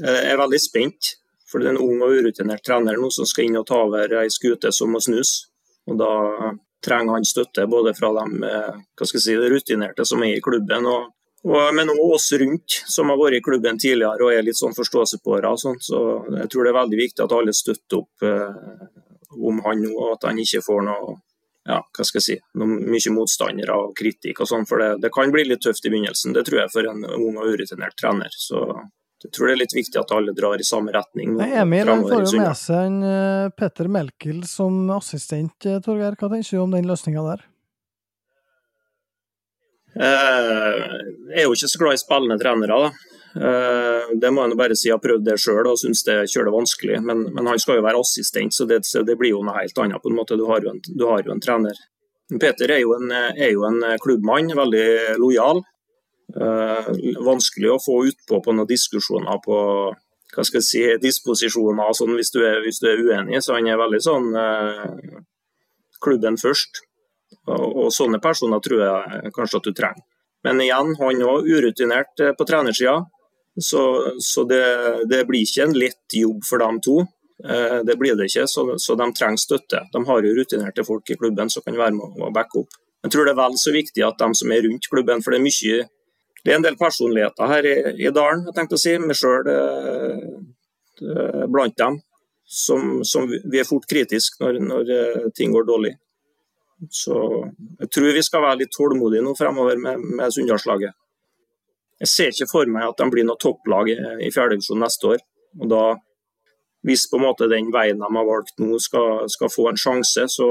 jeg 0.02 0.30
er 0.30 0.42
veldig 0.42 0.62
spent. 0.62 1.16
For 1.52 1.60
det 1.60 1.68
er 1.68 1.76
en 1.76 1.84
ung 1.84 2.00
og 2.00 2.14
urutinert 2.16 2.64
trener 2.64 2.96
nå 2.96 3.10
som 3.12 3.28
skal 3.28 3.50
inn 3.50 3.60
og 3.60 3.66
ta 3.68 3.82
over 3.84 4.14
ei 4.22 4.30
skute 4.32 4.72
som 4.72 4.94
må 4.94 5.02
snus. 5.04 5.50
Og 5.90 5.98
da 6.00 6.12
trenger 6.86 7.18
han 7.18 7.26
støtte 7.28 7.68
både 7.70 7.94
fra 7.98 8.12
de 8.18 8.44
eh, 8.48 9.08
si, 9.16 9.36
rutinerte 9.36 10.06
som 10.08 10.24
er 10.26 10.38
i 10.38 10.44
klubben, 10.44 10.88
og, 10.90 11.12
og, 11.48 11.58
men 11.78 11.94
også 11.94 12.10
oss 12.16 12.30
rundt 12.42 12.78
som 12.90 13.12
har 13.14 13.20
vært 13.22 13.40
i 13.40 13.44
klubben 13.46 13.80
tidligere 13.82 14.28
og 14.28 14.34
er 14.34 14.46
litt 14.46 14.60
sånn 14.60 14.78
forståelsespåere. 14.78 15.52
og. 15.52 15.82
Så 15.82 16.04
jeg 16.38 16.52
tror 16.52 16.66
det 16.66 16.74
er 16.74 16.80
veldig 16.82 17.02
viktig 17.02 17.26
at 17.26 17.36
alle 17.38 17.56
støtter 17.56 18.02
opp 18.02 18.26
eh, 18.28 18.88
om 19.38 19.62
han 19.66 19.84
nå, 19.86 19.92
og 19.96 20.16
at 20.18 20.32
han 20.32 20.42
ikke 20.42 20.64
får 20.66 20.88
noe 20.88 21.20
ja, 21.70 21.78
hva 21.78 22.06
skal 22.06 22.18
jeg 22.18 22.26
si, 22.26 22.36
noe 22.58 22.90
mye 22.90 23.12
motstandere 23.14 23.76
og 23.78 23.92
kritikk 23.98 24.42
og 24.42 24.50
sånn, 24.50 24.66
for 24.70 24.82
det, 24.82 24.96
det 25.04 25.12
kan 25.14 25.30
bli 25.34 25.46
litt 25.46 25.62
tøft 25.62 25.86
i 25.86 25.92
begynnelsen. 25.94 26.34
Det 26.34 26.44
tror 26.48 26.64
jeg 26.64 26.74
for 26.74 26.90
en 26.90 27.06
ung 27.06 27.38
og 27.38 27.54
urutinert 27.54 27.94
trener. 28.00 28.34
Så 28.34 28.64
jeg 29.24 29.32
tror 29.36 29.48
det 29.48 29.54
er 29.54 29.60
litt 29.62 29.76
viktig 29.76 30.00
at 30.02 30.12
alle 30.16 30.34
drar 30.38 30.60
i 30.60 30.66
samme 30.66 30.92
retning. 30.96 31.36
Nei, 31.38 31.52
Emil 31.62 31.88
han 31.92 32.02
får 32.08 32.26
jo 32.26 32.40
med 32.42 32.58
seg 32.58 32.88
en 32.88 33.00
eh, 33.06 33.50
Petter 33.58 33.88
Melkel 33.92 34.44
som 34.50 34.80
assistent, 34.96 35.66
eh, 35.70 35.80
Torgeir. 35.86 36.16
Hva 36.18 36.30
tenker 36.34 36.58
du 36.58 36.64
om 36.64 36.72
den 36.76 36.90
løsninga 36.90 37.24
der? 37.30 37.46
Eh, 39.96 40.92
Jeg 41.32 41.42
er 41.44 41.48
jo 41.48 41.56
ikke 41.56 41.70
så 41.72 41.80
glad 41.82 41.98
i 41.98 42.02
spillende 42.02 42.38
trenere. 42.42 42.78
da. 42.82 42.92
Eh, 43.48 44.08
Det 44.22 44.32
må 44.34 44.48
jeg 44.48 44.58
bare 44.58 44.76
si. 44.76 44.90
Jeg 44.90 44.96
har 44.98 45.04
prøvd 45.04 45.24
det 45.26 45.38
sjøl 45.40 45.68
og 45.72 45.78
syns 45.80 46.04
det 46.04 46.14
er 46.16 46.30
kjølig 46.32 46.54
vanskelig. 46.58 47.02
Men, 47.04 47.26
men 47.34 47.48
han 47.48 47.60
skal 47.60 47.78
jo 47.80 47.86
være 47.88 48.00
assistent, 48.00 48.54
så 48.54 48.66
det, 48.68 48.82
det 49.08 49.18
blir 49.20 49.32
jo 49.36 49.44
noe 49.44 49.60
helt 49.62 49.78
annet. 49.78 50.02
på 50.02 50.10
en 50.12 50.16
måte. 50.18 50.38
Du 50.38 50.46
har 50.48 50.62
jo 50.62 50.70
en, 50.74 50.82
du 50.84 51.06
har 51.08 51.22
jo 51.24 51.32
en 51.32 51.40
trener. 51.44 51.76
Peter 52.40 52.72
er 52.72 52.80
jo 52.80 52.94
en, 52.96 53.12
er 53.12 53.52
jo 53.52 53.66
en 53.68 53.82
klubbmann, 54.00 54.54
veldig 54.56 55.18
lojal. 55.20 55.62
Eh, 56.32 56.86
vanskelig 57.26 57.72
å 57.74 57.82
få 57.82 57.98
utpå 58.08 58.40
på 58.46 58.54
noen 58.56 58.70
diskusjoner 58.70 59.42
på 59.44 59.58
hva 60.32 60.46
skal 60.48 60.62
jeg 60.62 60.68
si, 60.68 60.84
disposisjoner 61.04 61.92
sånn 61.98 62.14
hvis, 62.16 62.32
du 62.32 62.40
er- 62.48 62.62
hvis 62.64 62.80
du 62.80 62.88
er 62.88 63.02
uenig. 63.04 63.42
Så 63.44 63.54
han 63.58 63.68
er 63.68 63.76
veldig 63.82 64.00
sånn 64.06 64.30
eh, 64.40 65.20
klubben 66.02 66.38
først. 66.40 66.84
Og, 67.48 67.66
og 67.86 67.90
sånne 67.92 68.20
personer 68.22 68.62
tror 68.64 68.84
jeg 68.86 69.32
kanskje 69.36 69.58
at 69.60 69.68
du 69.68 69.74
trenger. 69.76 70.04
Men 70.44 70.62
igjen, 70.64 70.96
han 70.98 71.22
òg 71.28 71.50
urutinert 71.52 72.20
eh, 72.24 72.32
på 72.38 72.48
trenersida. 72.48 73.02
Så, 73.60 73.82
så 74.24 74.46
det, 74.48 74.64
det 75.12 75.26
blir 75.28 75.44
ikke 75.44 75.66
en 75.68 75.76
lett 75.76 76.16
jobb 76.16 76.46
for 76.48 76.64
dem 76.64 76.80
to. 76.80 77.02
Det 77.42 77.96
blir 77.98 78.14
det 78.16 78.28
ikke, 78.30 78.44
så, 78.48 78.64
de 78.96 79.06
trenger 79.18 79.40
støtte. 79.42 79.80
De 79.92 80.00
har 80.08 80.22
jo 80.24 80.34
rutinerte 80.38 80.84
folk 80.86 81.10
i 81.10 81.16
klubben 81.18 81.50
som 81.50 81.64
kan 81.66 81.74
være 81.76 81.96
med 81.98 82.22
og 82.22 82.32
backe 82.36 82.62
opp. 82.62 82.78
Jeg 83.04 83.12
tror 83.12 83.26
det 83.26 83.34
er 83.34 83.40
vel 83.42 83.58
så 83.58 83.74
viktig 83.74 84.04
at 84.06 84.20
de 84.22 84.28
som 84.38 84.54
er 84.54 84.62
rundt 84.68 84.86
klubben, 84.94 85.24
for 85.26 85.34
det 85.34 85.40
er 85.42 85.48
mye 85.48 85.80
det 86.42 86.54
er 86.54 86.58
en 86.58 86.66
del 86.66 86.78
personligheter 86.80 87.50
her 87.52 87.68
i, 87.70 87.76
i 88.02 88.14
dalen, 88.14 88.48
jeg 88.50 88.58
tenkte 88.58 88.80
å 88.80 88.82
si, 88.82 88.96
meg 89.02 89.18
sjøl 89.18 89.50
blant 91.52 91.78
dem, 91.78 92.00
som, 92.46 93.04
som 93.04 93.30
vi 93.30 93.60
er 93.60 93.68
fort 93.68 93.88
kritiske 93.90 94.42
når, 94.44 94.60
når 94.60 94.90
eh, 94.96 95.28
ting 95.36 95.54
går 95.56 95.68
dårlig. 95.68 95.94
Så 96.92 97.16
jeg 97.80 97.92
tror 97.94 98.16
vi 98.16 98.24
skal 98.26 98.44
være 98.44 98.64
litt 98.64 98.74
tålmodige 98.76 99.24
nå 99.24 99.36
fremover 99.38 99.80
med, 99.80 100.02
med 100.20 100.34
Sunndalslaget. 100.34 100.98
Jeg 102.02 102.10
ser 102.10 102.34
ikke 102.34 102.50
for 102.50 102.70
meg 102.74 102.88
at 102.90 102.98
de 102.98 103.08
blir 103.14 103.28
noe 103.28 103.40
topplag 103.40 103.92
i, 103.94 103.98
i 104.26 104.32
fjerdedivisjon 104.34 104.82
neste 104.82 105.14
år. 105.14 105.24
Og 105.62 105.70
da, 105.70 105.84
hvis 106.88 107.06
på 107.12 107.20
en 107.20 107.26
måte 107.28 107.50
den 107.50 107.70
veien 107.74 108.00
de 108.02 108.08
har 108.08 108.26
valgt 108.26 108.58
nå 108.62 108.80
skal, 108.82 109.28
skal 109.30 109.52
få 109.54 109.68
en 109.70 109.78
sjanse, 109.78 110.26
så, 110.34 110.48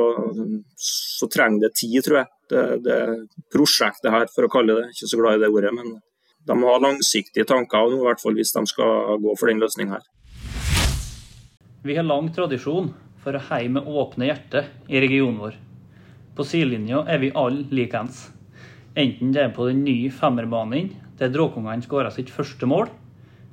så 0.79 1.27
trenger 1.31 1.67
det 1.67 1.73
tid, 1.81 1.99
tror 2.07 2.21
jeg. 2.21 2.31
Det, 2.51 2.63
det 2.85 3.01
prosjektet 3.51 4.13
her, 4.15 4.31
for 4.31 4.47
å 4.47 4.53
kalle 4.53 4.79
det, 4.79 4.93
ikke 4.95 5.11
så 5.11 5.19
glad 5.19 5.39
i 5.39 5.43
det 5.43 5.51
ordet, 5.51 5.75
men 5.75 5.99
de 6.47 6.57
må 6.57 6.71
ha 6.71 6.79
langsiktige 6.83 7.49
tanker 7.51 7.91
nå, 7.91 7.99
i 7.99 8.09
hvert 8.09 8.23
fall 8.23 8.39
hvis 8.39 8.55
de 8.55 8.65
skal 8.71 9.21
gå 9.23 9.35
for 9.39 9.51
den 9.51 9.63
løsninga 9.63 9.99
her. 9.99 10.07
Vi 11.83 11.97
har 11.97 12.07
lang 12.07 12.31
tradisjon 12.35 12.93
for 13.21 13.37
å 13.37 13.45
heie 13.51 13.71
med 13.73 13.87
åpne 13.89 14.31
hjerte 14.31 14.65
i 14.89 15.03
regionen 15.03 15.41
vår. 15.43 15.59
På 16.37 16.47
sidelinja 16.47 17.03
er 17.11 17.21
vi 17.23 17.35
alle 17.37 17.67
likeens. 17.75 18.29
Enten 18.99 19.35
det 19.35 19.45
er 19.45 19.55
på 19.55 19.67
den 19.69 19.83
nye 19.85 20.11
femmerbanen 20.15 20.95
der 21.21 21.33
Dråkungene 21.33 21.85
skåra 21.85 22.13
sitt 22.15 22.31
første 22.33 22.69
mål, 22.71 22.89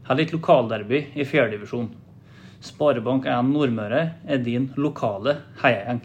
eller 0.08 0.24
et 0.24 0.36
lokalderby 0.36 1.02
i 1.20 1.26
fjerdedivisjon. 1.28 1.90
Sparebank1 2.66 3.52
Nordmøre 3.52 4.04
er 4.26 4.44
din 4.44 4.70
lokale 4.78 5.38
heiagjeng. 5.62 6.02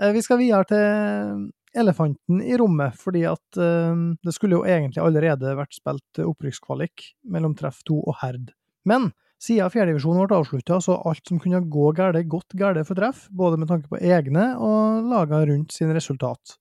Eh, 0.00 0.12
Vi 0.12 0.22
skal 0.22 0.40
videre 0.40 0.64
til 0.68 1.50
elefanten 1.74 2.42
i 2.42 2.56
rommet, 2.58 2.94
fordi 3.00 3.24
at 3.26 3.58
eh, 3.58 3.94
det 4.22 4.34
skulle 4.34 4.58
jo 4.60 4.64
egentlig 4.68 5.02
allerede 5.02 5.56
vært 5.58 5.74
spilt 5.74 6.22
opprykkskvalik 6.22 7.12
mellom 7.24 7.56
Treff 7.58 7.82
2 7.88 8.00
og 8.04 8.18
Herd. 8.22 8.52
Men 8.84 9.12
siden 9.42 9.72
fjerdedivisjonen 9.72 10.28
ble 10.28 10.38
avslutta, 10.40 10.78
så 10.80 10.98
alt 11.04 11.24
som 11.28 11.40
kunne 11.42 11.64
gå 11.68 11.90
galt, 11.96 12.20
gått 12.28 12.54
galt 12.58 12.84
for 12.86 12.98
Treff, 12.98 13.26
både 13.30 13.58
med 13.60 13.68
tanke 13.68 13.90
på 13.90 14.00
egne 14.00 14.52
og 14.56 15.08
laga 15.10 15.42
rundt 15.48 15.74
sin 15.74 15.92
resultat. 15.94 16.56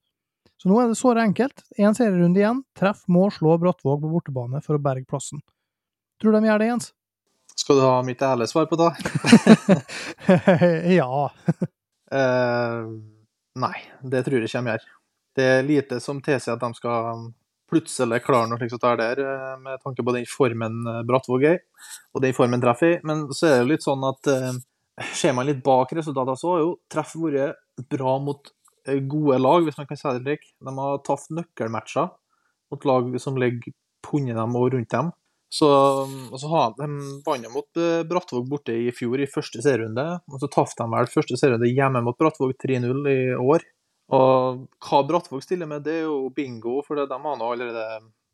Så 0.60 0.70
nå 0.72 0.80
er 0.80 0.88
det 0.88 0.96
såre 0.96 1.24
enkelt. 1.28 1.66
Én 1.76 1.96
serierunde 1.96 2.40
igjen. 2.40 2.62
Treff 2.80 3.02
må 3.12 3.28
slå 3.36 3.58
Brattvåg 3.60 4.00
på 4.00 4.12
bortebane 4.12 4.62
for 4.64 4.78
å 4.78 4.84
berge 4.84 5.04
plassen. 5.10 5.42
Tror 6.22 6.38
de 6.38 6.48
gjør 6.48 6.62
det, 6.62 6.70
Jens? 6.70 6.94
Skal 7.56 7.78
du 7.78 7.86
ha 7.86 8.02
mitt 8.06 8.22
ærlige 8.22 8.50
svar 8.50 8.66
på 8.70 8.80
det? 8.80 8.90
ja. 10.98 11.30
uh, 12.14 12.90
nei, 13.62 13.78
det 14.02 14.26
tror 14.26 14.40
jeg 14.40 14.50
ikke 14.50 14.64
de 14.64 14.74
gjør. 14.74 14.90
Det 15.34 15.48
er 15.50 15.66
lite 15.66 16.00
som 16.02 16.20
tilsier 16.22 16.58
at 16.58 16.64
de 16.64 16.78
skal 16.78 17.30
plutselig 17.74 18.22
klare 18.26 18.50
noe 18.50 18.60
slikt 18.60 18.76
som 18.76 18.82
det 18.84 18.94
der, 19.02 19.22
eh, 19.24 19.54
med 19.62 19.82
tanke 19.82 20.06
på 20.06 20.14
den 20.14 20.28
formen 20.30 20.84
eh, 20.90 21.02
Brattvåg 21.08 21.46
er 21.50 21.62
og 22.14 22.22
den 22.22 22.36
formen 22.38 22.62
Treff 22.62 22.84
er 22.86 22.98
i. 22.98 23.00
Men 23.08 23.26
så 23.34 23.48
er 23.48 23.56
det 23.56 23.64
jo 23.64 23.72
litt 23.72 23.86
sånn 23.86 24.04
at 24.06 24.30
uh, 24.30 24.52
ser 25.18 25.34
man 25.34 25.48
litt 25.50 25.64
bak 25.66 25.94
resultatene, 25.98 26.38
så 26.38 26.52
har 26.54 26.62
jo 26.62 26.76
Treff 26.92 27.16
vært 27.18 27.88
bra 27.90 28.18
mot 28.22 28.52
gode 29.10 29.40
lag, 29.40 29.64
hvis 29.64 29.80
man 29.80 29.88
kan 29.90 29.98
si 29.98 30.12
det 30.12 30.22
slik. 30.22 30.46
De 30.62 30.76
har 30.78 31.02
tatt 31.08 31.30
nøkkelmatcher 31.34 32.12
mot 32.74 32.88
lag 32.90 33.14
som 33.24 33.40
ligger 33.40 33.74
på 34.04 34.20
under 34.20 34.42
dem 34.42 34.58
og 34.60 34.74
rundt 34.76 34.92
dem. 34.92 35.12
Så, 35.54 35.68
og 36.34 36.40
så 36.42 36.50
har 36.50 36.72
de 36.80 36.88
vant 37.26 37.50
mot 37.54 37.78
eh, 37.78 38.02
Brattvåg 38.10 38.48
borte 38.50 38.74
i 38.74 38.90
fjor 38.96 39.22
i 39.22 39.30
første 39.30 39.62
serierunde, 39.62 40.06
og 40.26 40.42
så 40.42 40.50
tapte 40.50 40.82
de 40.82 40.90
vel 40.96 41.10
første 41.12 41.38
serierunde 41.38 41.70
hjemme 41.70 42.02
mot 42.02 42.18
Brattvåg 42.18 42.56
3-0 42.64 43.12
i 43.12 43.20
år. 43.38 43.66
Og 44.18 44.64
hva 44.82 45.02
Brattvåg 45.06 45.44
stiller 45.46 45.70
med, 45.70 45.86
det 45.86 46.00
er 46.00 46.08
jo 46.08 46.32
bingo, 46.34 46.80
for 46.88 46.98
de 46.98 47.06
har 47.06 47.38
nå 47.38 47.52
allerede 47.54 47.86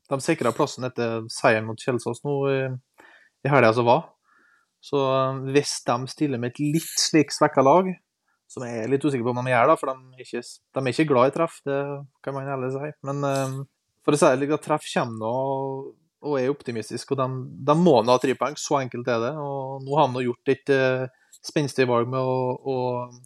De 0.10 0.18
sikra 0.24 0.54
plassen 0.56 0.88
etter 0.88 1.28
seieren 1.30 1.68
mot 1.68 1.78
Kjelsås 1.80 2.24
nå 2.24 2.38
i, 2.50 2.62
i 3.46 3.52
helga 3.52 3.76
som 3.76 3.90
var. 3.90 4.08
Så 4.80 5.04
eh, 5.04 5.44
hvis 5.58 5.76
de 5.92 6.00
stiller 6.16 6.40
med 6.40 6.56
et 6.56 6.64
litt 6.78 6.96
slik 7.04 7.36
svekka 7.36 7.66
lag, 7.68 7.92
som 8.50 8.64
jeg 8.66 8.86
er 8.86 8.90
litt 8.90 9.04
usikker 9.04 9.28
på 9.28 9.36
om 9.36 9.44
de 9.44 9.52
gjør, 9.52 9.74
da, 9.74 9.76
for 9.78 9.92
de 9.92 10.16
er 10.16 10.24
ikke, 10.24 10.48
de 10.48 10.82
er 10.82 10.94
ikke 10.96 11.12
glad 11.12 11.30
i 11.30 11.36
treff, 11.36 11.60
det 11.68 11.82
kan 12.24 12.40
man 12.40 12.48
ærlig 12.56 12.72
si. 12.80 12.94
Men 13.12 13.28
eh, 13.28 13.58
for 14.08 14.16
å 14.16 14.22
si 14.22 14.32
det 14.32 14.40
slik, 14.40 14.62
treff 14.64 14.88
kommer 14.96 15.20
nå 15.20 15.34
og 16.26 16.36
er 16.40 16.52
optimistisk, 16.52 17.14
og 17.14 17.22
de, 17.22 17.28
de 17.70 17.76
må 17.80 17.96
nå 18.04 18.14
ha 18.14 18.20
tre 18.22 18.36
poeng. 18.38 18.58
Så 18.60 18.80
enkelt 18.82 19.08
er 19.08 19.22
det. 19.24 19.34
Og 19.40 19.86
nå 19.86 19.98
har 20.00 20.12
de 20.12 20.26
gjort 20.26 20.52
et 20.52 20.74
uh, 20.76 21.06
spenstig 21.46 21.88
valg 21.90 22.10
med 22.12 22.20
å, 22.20 22.40
å 22.60 22.78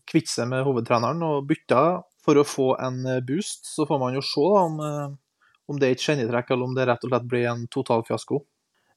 kvitte 0.09 0.33
seg 0.35 0.49
med 0.51 0.65
hovedtreneren 0.67 1.23
og 1.25 1.47
bytta 1.49 1.83
for 2.23 2.39
å 2.39 2.45
få 2.47 2.69
en 2.79 3.01
eh, 3.09 3.23
boost. 3.25 3.65
Så 3.67 3.87
får 3.89 3.99
man 3.99 4.15
jo 4.15 4.21
se 4.23 4.45
da, 4.53 4.61
om, 4.69 4.77
uh, 4.79 5.43
om 5.67 5.79
det 5.81 5.89
er 5.89 5.97
et 5.97 6.05
genietrekk, 6.05 6.53
eller 6.53 6.69
om 6.69 6.77
det 6.77 6.87
rett 6.87 7.03
og 7.03 7.11
slett 7.11 7.27
blir 7.29 7.49
en 7.51 7.65
total 7.73 8.05
fiasko. 8.07 8.39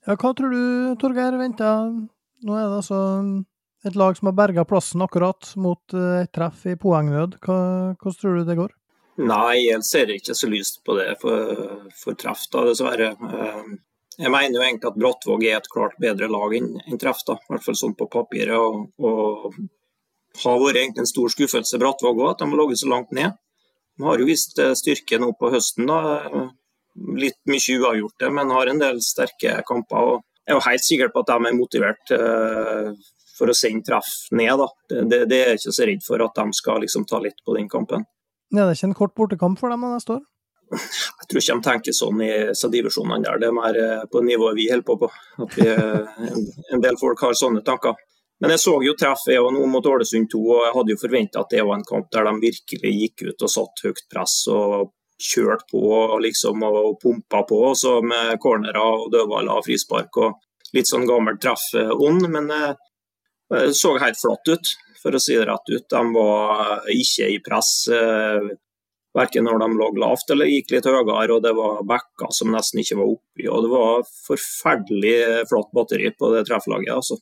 Ja, 0.07 0.15
hva 0.15 0.31
tror 0.38 0.53
du, 0.55 0.62
Torgeir, 1.00 1.35
venter? 1.41 1.88
Nå 2.47 2.55
er 2.55 2.69
det 2.69 2.81
altså 2.85 3.00
et 3.87 3.97
lag 3.99 4.17
som 4.19 4.31
har 4.31 4.37
berga 4.38 4.65
plassen 4.69 5.03
akkurat 5.05 5.53
mot 5.59 5.95
eh, 5.95 6.25
et 6.25 6.33
treff 6.35 6.65
i 6.69 6.76
poengnød. 6.79 7.38
Hva, 7.43 7.59
hvordan 7.99 8.21
tror 8.21 8.38
du 8.38 8.45
det 8.47 8.59
går? 8.61 8.75
Nei, 9.17 9.63
jeg 9.71 9.83
ser 9.87 10.11
ikke 10.13 10.35
så 10.37 10.49
lyst 10.53 10.83
på 10.85 10.97
det 10.99 11.15
for, 11.23 11.87
for 11.97 12.17
treff, 12.21 12.43
dessverre. 12.53 13.15
Eh, 13.17 13.77
Jeg 14.19 14.31
mener 14.33 14.57
jo 14.57 14.63
egentlig 14.65 14.89
at 14.89 14.97
Brattvåg 14.97 15.43
er 15.45 15.57
et 15.59 15.67
klart 15.69 15.97
bedre 16.01 16.29
lag 16.33 16.55
enn 16.57 16.99
treff, 17.01 17.19
da. 17.29 17.35
i 17.37 17.51
hvert 17.53 17.65
fall 17.67 17.77
sånn 17.77 17.95
på 17.97 18.07
papiret. 18.09 18.57
Og, 18.57 18.87
og 19.05 19.57
har 20.43 20.61
vært 20.63 20.79
egentlig 20.81 21.05
en 21.05 21.11
stor 21.11 21.33
skuffelse 21.33 21.81
Brattvåg 21.81 22.23
òg, 22.23 22.31
at 22.31 22.41
de 22.41 22.49
har 22.49 22.61
ligget 22.63 22.81
så 22.81 22.89
langt 22.93 23.13
ned. 23.17 23.37
De 23.97 24.05
har 24.09 24.21
jo 24.21 24.29
vist 24.29 24.57
eh, 24.61 24.73
styrke 24.77 25.21
nå 25.21 25.33
på 25.41 25.51
høsten. 25.53 25.89
da. 25.89 26.47
Litt 27.17 27.37
mye 27.53 27.77
uavgjorte, 27.81 28.33
men 28.33 28.53
har 28.57 28.73
en 28.73 28.81
del 28.81 29.03
sterke 29.05 29.59
kamper. 29.69 30.15
og 30.17 30.25
Jeg 30.47 30.55
er 30.55 30.59
jo 30.61 30.67
helt 30.71 30.87
sikker 30.89 31.13
på 31.13 31.21
at 31.25 31.33
de 31.35 31.51
er 31.51 31.57
motivert 31.61 32.13
eh, 32.17 32.91
for 33.37 33.53
å 33.53 33.57
sende 33.57 33.85
treff 33.85 34.13
ned. 34.33 34.57
da. 34.65 34.69
Det, 34.89 35.05
det, 35.13 35.23
det 35.29 35.41
er 35.43 35.51
jeg 35.55 35.61
ikke 35.63 35.77
så 35.77 35.89
redd 35.93 36.05
for 36.09 36.25
at 36.25 36.41
de 36.41 36.57
skal 36.57 36.81
liksom 36.85 37.05
ta 37.09 37.21
litt 37.21 37.41
på 37.45 37.57
den 37.57 37.69
kampen. 37.69 38.09
Er 38.55 38.67
det 38.69 38.76
ikke 38.76 38.91
en 38.91 38.99
kort 39.00 39.15
bortekamp 39.19 39.59
for 39.61 39.73
dem 39.73 39.87
neste 39.87 40.19
år? 40.19 40.25
Jeg 40.67 41.29
tror 41.31 41.41
ikke 41.41 41.55
de 41.55 41.65
tenker 41.67 41.95
sånn 41.95 42.23
i 42.26 42.33
divisjonene 42.75 43.23
der. 43.23 43.38
Det 43.43 43.49
er 43.49 43.55
mer 43.55 43.79
eh, 43.79 44.05
på 44.11 44.23
nivået 44.26 44.59
vi 44.59 44.67
holder 44.71 44.87
på 44.87 44.97
på. 45.03 45.11
At 45.45 45.57
vi, 45.59 45.67
eh, 45.71 46.21
en, 46.75 46.83
del 46.83 46.99
folk 46.99 47.23
har 47.23 47.37
sånne 47.38 47.62
tanker. 47.67 47.95
Men 48.43 48.53
jeg 48.53 48.62
så 48.65 48.75
jo 48.85 48.95
treff 48.99 49.23
jeg 49.31 49.41
og 49.41 49.55
nå 49.55 49.62
mot 49.71 49.87
Ålesund 49.87 50.29
2, 50.33 50.41
og 50.43 50.65
jeg 50.67 50.75
hadde 50.75 50.93
jo 50.93 51.00
forventa 51.00 51.43
at 51.43 51.55
det 51.55 51.62
var 51.65 51.79
en 51.79 51.87
kamp 51.88 52.11
der 52.12 52.26
de 52.29 52.35
virkelig 52.43 52.93
gikk 53.00 53.29
ut 53.31 53.45
og 53.47 53.53
satt 53.53 53.85
høyt 53.87 54.03
press 54.12 54.35
og 54.53 54.91
kjørte 55.17 55.71
på 55.71 55.81
og 55.95 56.19
liksom 56.21 56.67
og 56.67 56.99
pumpa 57.00 57.41
på, 57.49 57.61
så 57.79 57.95
med 58.05 58.37
cornerer 58.43 58.83
og 58.83 59.07
dødballer 59.15 59.57
og 59.57 59.65
frispark 59.65 60.19
og 60.21 60.76
litt 60.76 60.91
sånn 60.91 61.07
gammel 61.09 61.38
treff 61.41 61.65
ond, 61.95 62.29
Men 62.29 62.50
eh, 62.53 62.75
det 63.55 63.73
så 63.79 63.95
helt 64.03 64.21
flatt 64.21 64.53
ut, 64.53 64.75
for 65.07 65.15
å 65.15 65.23
si 65.23 65.39
det 65.39 65.47
rett 65.47 65.71
ut. 65.71 65.87
De 65.93 66.03
var 66.17 66.87
ikke 66.91 67.31
i 67.31 67.43
press. 67.47 67.73
eh, 67.95 68.55
Verken 69.17 69.47
når 69.49 69.63
de 69.63 69.69
lå 69.79 69.87
lavt 70.03 70.31
eller 70.35 70.51
gikk 70.51 70.75
litt 70.75 70.85
høyere, 70.85 71.31
og 71.33 71.41
det 71.41 71.55
var 71.57 71.79
bekker 71.89 72.35
som 72.37 72.51
nesten 72.53 72.83
ikke 72.83 72.99
var 72.99 73.15
oppi. 73.15 73.47
og 73.49 73.63
Det 73.65 73.71
var 73.73 74.03
forferdelig 74.27 75.15
flatt 75.49 75.71
batteri 75.73 76.11
på 76.13 76.33
det 76.35 76.43
trefflaget. 76.51 76.93
altså. 76.93 77.17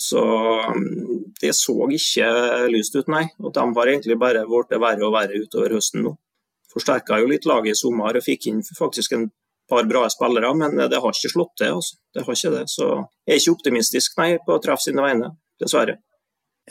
Så 0.00 0.20
um, 0.22 1.24
det 1.42 1.50
så 1.58 1.74
ikke 1.90 2.28
lyst 2.70 2.94
ut, 2.94 3.10
nei. 3.10 3.24
Og 3.42 3.52
de 3.56 3.64
har 3.66 3.90
egentlig 3.90 4.16
bare 4.20 4.46
blitt 4.48 4.78
verre 4.78 5.08
og 5.08 5.16
verre 5.16 5.42
utover 5.42 5.74
høsten 5.76 6.06
nå. 6.06 6.14
Forsterka 6.70 7.18
jo 7.18 7.26
litt 7.32 7.48
laget 7.50 7.74
i 7.74 7.80
sommer 7.80 8.16
og 8.16 8.24
fikk 8.24 8.46
inn 8.52 8.62
faktisk 8.62 9.18
en 9.18 9.26
par 9.70 9.84
bra 9.90 10.04
spillere, 10.10 10.52
men 10.54 10.78
det 10.78 11.02
har 11.02 11.16
ikke 11.16 11.32
slått 11.34 11.56
til. 11.58 11.74
altså. 11.80 11.98
Det 12.14 12.24
har 12.26 12.38
ikke 12.38 12.54
det. 12.54 12.64
Så 12.70 12.86
jeg 13.26 13.34
er 13.34 13.42
ikke 13.42 13.56
optimistisk, 13.58 14.14
nei, 14.22 14.30
på 14.46 14.54
å 14.54 14.62
treffe 14.62 14.86
sine 14.86 15.02
vegne. 15.02 15.34
Dessverre. 15.60 15.98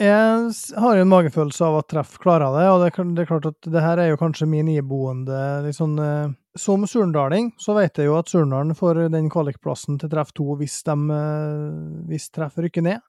Jeg 0.00 0.52
har 0.80 0.94
jo 0.96 1.02
en 1.04 1.10
magefølelse 1.12 1.66
av 1.66 1.74
at 1.82 1.90
treff 1.92 2.14
klarer 2.22 2.54
det, 2.54 2.66
og 2.72 2.78
det, 2.80 3.20
er 3.20 3.28
klart- 3.28 3.48
at 3.50 3.66
det 3.68 3.82
her 3.84 4.00
er 4.00 4.08
jo 4.08 4.20
kanskje 4.20 4.48
min 4.48 4.70
iboende 4.72 5.40
litt 5.66 5.76
sånn 5.76 5.98
eh, 6.00 6.30
Som 6.56 6.86
surndaling 6.88 7.50
så 7.60 7.74
vet 7.76 8.00
jeg 8.00 8.08
jo 8.08 8.16
at 8.16 8.30
Surndalen 8.32 8.72
får 8.74 9.04
den 9.12 9.28
kvalikplassen 9.30 9.98
til 10.00 10.08
treff 10.10 10.32
2 10.32 10.56
hvis, 10.62 10.78
eh, 10.88 11.66
hvis 12.08 12.30
treff 12.32 12.56
rykker 12.56 12.86
ned. 12.86 13.04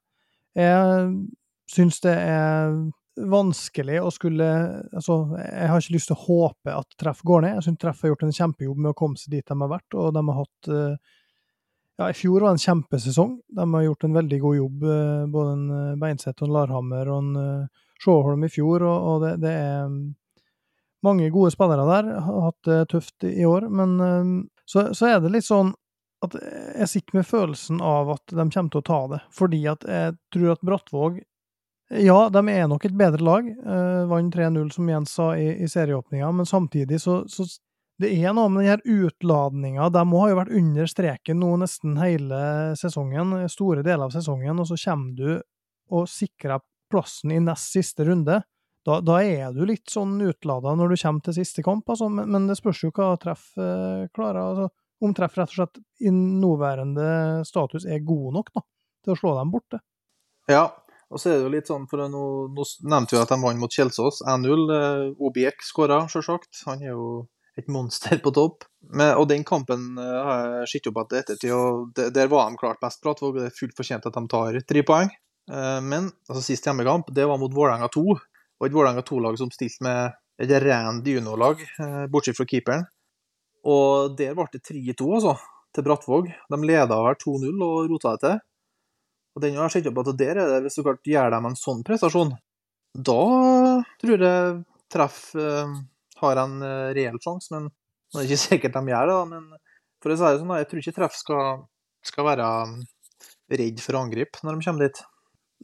Jeg 0.52 1.08
syns 1.72 2.02
det 2.04 2.12
er 2.12 2.76
vanskelig 3.16 3.98
å 4.02 4.12
skulle 4.12 4.50
Altså, 4.92 5.16
jeg 5.40 5.72
har 5.72 5.80
ikke 5.80 5.96
lyst 5.96 6.12
til 6.12 6.18
å 6.18 6.26
håpe 6.26 6.76
at 6.76 6.98
treff 7.00 7.24
går 7.24 7.46
ned. 7.46 7.56
Jeg 7.56 7.70
syns 7.70 7.80
treff 7.86 8.04
har 8.04 8.12
gjort 8.12 8.28
en 8.28 8.36
kjempejobb 8.36 8.84
med 8.84 8.92
å 8.92 8.98
komme 9.00 9.16
seg 9.16 9.32
dit 9.38 9.48
de 9.48 9.58
har 9.64 9.72
vært, 9.72 9.96
og 9.96 10.12
de 10.12 10.26
har 10.28 10.40
hatt 10.44 10.72
eh, 10.76 11.16
ja, 12.02 12.10
I 12.10 12.16
fjor 12.18 12.40
var 12.40 12.50
det 12.50 12.56
en 12.58 12.64
kjempesesong. 12.66 13.36
De 13.56 13.66
har 13.74 13.84
gjort 13.86 14.04
en 14.04 14.16
veldig 14.18 14.40
god 14.42 14.56
jobb, 14.56 14.82
eh, 14.82 15.26
både 15.30 15.52
en 15.56 15.68
eh, 15.76 15.98
Beinseth 16.00 16.42
og 16.42 16.48
en 16.48 16.56
Larhammer 16.56 17.10
og 17.12 17.22
en 17.22 17.36
eh, 17.42 17.84
Sjåholm 18.02 18.44
i 18.44 18.50
fjor. 18.50 18.82
Og, 18.82 19.08
og 19.12 19.26
det, 19.26 19.36
det 19.44 19.52
er 19.54 19.86
mm, 19.90 20.00
mange 21.06 21.30
gode 21.34 21.52
spillere 21.54 21.86
der. 21.88 22.10
Har 22.26 22.48
hatt 22.48 22.70
det 22.70 22.80
tøft 22.92 23.28
i 23.28 23.46
år. 23.46 23.68
Men 23.70 23.94
så, 24.66 24.88
så 24.94 25.12
er 25.12 25.22
det 25.22 25.30
litt 25.36 25.46
sånn 25.46 25.70
at 26.22 26.36
jeg 26.38 26.88
sitter 26.90 27.18
med 27.18 27.26
følelsen 27.26 27.82
av 27.82 28.12
at 28.14 28.30
de 28.30 28.46
kommer 28.46 28.72
til 28.72 28.82
å 28.82 28.86
ta 28.86 29.00
det. 29.14 29.20
Fordi 29.34 29.60
at 29.70 29.86
jeg 29.88 30.16
tror 30.34 30.54
at 30.54 30.66
Brattvåg 30.66 31.20
Ja, 31.92 32.30
de 32.32 32.40
er 32.48 32.68
nok 32.70 32.86
et 32.88 32.94
bedre 32.96 33.20
lag. 33.20 33.48
Eh, 33.52 34.04
Vant 34.08 34.34
3-0, 34.34 34.70
som 34.72 34.88
Jens 34.88 35.12
sa, 35.18 35.32
i, 35.36 35.50
i 35.60 35.68
serieåpninga, 35.68 36.30
men 36.32 36.48
samtidig 36.48 37.02
så, 37.02 37.18
så 37.28 37.44
det 38.00 38.10
er 38.16 38.34
noe 38.34 38.50
med 38.50 38.64
den 38.64 38.72
her 38.72 38.82
utladninga. 39.04 39.88
De 39.92 40.02
har 40.12 40.30
jo 40.30 40.38
vært 40.38 40.54
under 40.58 40.88
streken 40.90 41.40
nå 41.42 41.50
nesten 41.60 41.98
hele 42.00 42.42
sesongen, 42.78 43.34
store 43.52 43.84
deler 43.84 44.08
av 44.08 44.14
sesongen, 44.14 44.62
og 44.62 44.70
så 44.70 44.78
kommer 44.80 45.18
du 45.18 45.28
og 45.92 46.08
sikrer 46.08 46.62
plassen 46.92 47.34
i 47.34 47.40
nest 47.42 47.76
siste 47.76 48.06
runde. 48.08 48.40
Da, 48.82 48.98
da 49.04 49.20
er 49.22 49.52
du 49.54 49.62
litt 49.68 49.92
sånn 49.92 50.16
utlada 50.24 50.72
når 50.74 50.92
du 50.92 50.98
kommer 50.98 51.22
til 51.22 51.36
siste 51.36 51.62
kamp, 51.62 51.86
altså, 51.88 52.08
men, 52.10 52.26
men 52.32 52.48
det 52.50 52.58
spørs 52.58 52.82
jo 52.82 52.90
hva 52.96 53.12
treff 53.22 53.52
eh, 53.60 54.08
klarer. 54.14 54.42
Altså, 54.42 54.68
om 55.02 55.14
treff 55.14 55.36
rett 55.38 55.52
og 55.52 55.58
slett 55.60 55.80
i 56.02 56.10
nåværende 56.14 57.42
status 57.46 57.86
er 57.86 58.02
god 58.06 58.38
nok 58.38 58.52
da, 58.54 58.64
til 59.04 59.14
å 59.14 59.18
slå 59.18 59.34
dem 59.38 59.52
borte. 59.54 59.82
Ja, 60.50 60.64
og 61.12 61.20
så 61.20 61.30
er 61.30 61.38
det 61.38 61.46
jo 61.46 61.52
litt 61.52 61.70
sånn, 61.70 61.86
for 61.90 62.02
nå, 62.10 62.24
nå 62.50 62.66
nevnte 62.88 63.14
vi 63.14 63.20
at 63.20 63.30
de 63.30 63.38
vant 63.42 63.60
mot 63.60 63.74
Kjelsås 63.78 64.22
1-0. 64.32 64.62
Eh, 64.78 65.06
Obiek 65.22 65.62
skåra, 65.66 66.02
selvsagt. 66.10 66.64
Han 66.66 66.82
er 66.82 66.94
jo 66.94 67.06
et 67.58 67.68
monster 67.68 68.18
på 68.24 68.32
topp. 68.34 68.64
Men, 68.92 69.14
og 69.20 69.26
den 69.30 69.44
kampen 69.44 69.98
eh, 70.00 70.18
har 70.26 70.46
jeg 70.62 70.70
sett 70.74 70.88
opp 70.90 71.02
etter 71.04 71.20
ettertid, 71.22 71.52
og 71.56 71.90
de- 71.96 72.10
der 72.14 72.30
var 72.32 72.48
de 72.50 72.56
klart 72.60 72.80
best. 72.80 73.02
Brattvåg 73.04 73.36
det 73.38 73.46
er 73.50 73.56
fullt 73.58 73.76
fortjent 73.76 74.06
at 74.08 74.16
de 74.16 74.22
tar 74.32 74.58
tre 74.68 74.82
poeng. 74.88 75.10
Eh, 75.50 75.80
Men 75.84 76.10
altså, 76.28 76.42
sist 76.46 76.64
hjemmekamp, 76.68 77.12
det 77.14 77.26
var 77.28 77.38
mot 77.42 77.52
Vålerenga 77.52 77.88
2. 77.92 78.04
Og 78.62 78.66
et 78.68 78.72
Vålerenga 78.76 79.02
2-lag 79.02 79.36
som 79.40 79.50
stilte 79.50 79.82
med 79.84 80.12
et 80.42 80.50
rent 80.62 81.06
juniorlag, 81.06 81.60
eh, 81.82 82.06
bortsett 82.10 82.36
fra 82.38 82.46
keeperen. 82.48 82.86
Og 83.64 84.16
der 84.18 84.34
ble 84.34 84.46
det 84.52 84.62
3-2, 84.66 85.06
altså, 85.18 85.36
til 85.74 85.84
Brattvåg. 85.86 86.32
De 86.50 86.58
leda 86.66 86.96
vel 87.04 87.14
2-0 87.20 87.62
og 87.62 87.90
rota 87.92 88.16
det 88.16 88.24
til. 88.24 88.40
Og 89.36 89.40
den 89.44 89.54
har 89.56 89.68
jeg 89.70 89.78
sett 89.82 89.86
opp 89.92 90.00
at 90.02 90.16
der 90.18 90.36
er 90.36 90.48
det, 90.50 90.62
hvis 90.66 90.74
du 90.76 90.82
klart 90.84 91.06
gjør 91.08 91.30
dem 91.32 91.46
en 91.48 91.54
sånn 91.56 91.84
prestasjon, 91.86 92.34
da 92.92 93.20
tror 94.02 94.20
jeg 94.26 94.58
treff 94.92 95.20
eh, 95.40 95.70
har 96.22 96.40
en 96.42 96.58
eh, 96.66 96.90
reell 96.96 97.20
sjanse, 97.22 97.52
men 97.54 97.70
det 98.12 98.22
er 98.22 98.28
ikke 98.28 98.42
sikkert 98.46 98.76
de 98.78 98.92
gjør 98.92 99.10
det. 99.10 99.14
da, 99.14 99.24
Men 99.30 99.48
for 100.02 100.12
å 100.12 100.18
si 100.18 100.26
det 100.26 100.42
sånn, 100.42 100.58
jeg 100.60 100.68
tror 100.70 100.82
ikke 100.82 100.98
treff 100.98 101.16
skal, 101.18 101.64
skal 102.06 102.28
være 102.32 102.50
mm, 102.68 102.76
redd 103.60 103.82
for 103.84 103.96
å 103.98 104.04
angripe 104.06 104.42
når 104.42 104.58
de 104.58 104.68
kommer 104.68 104.88
dit. 104.88 105.02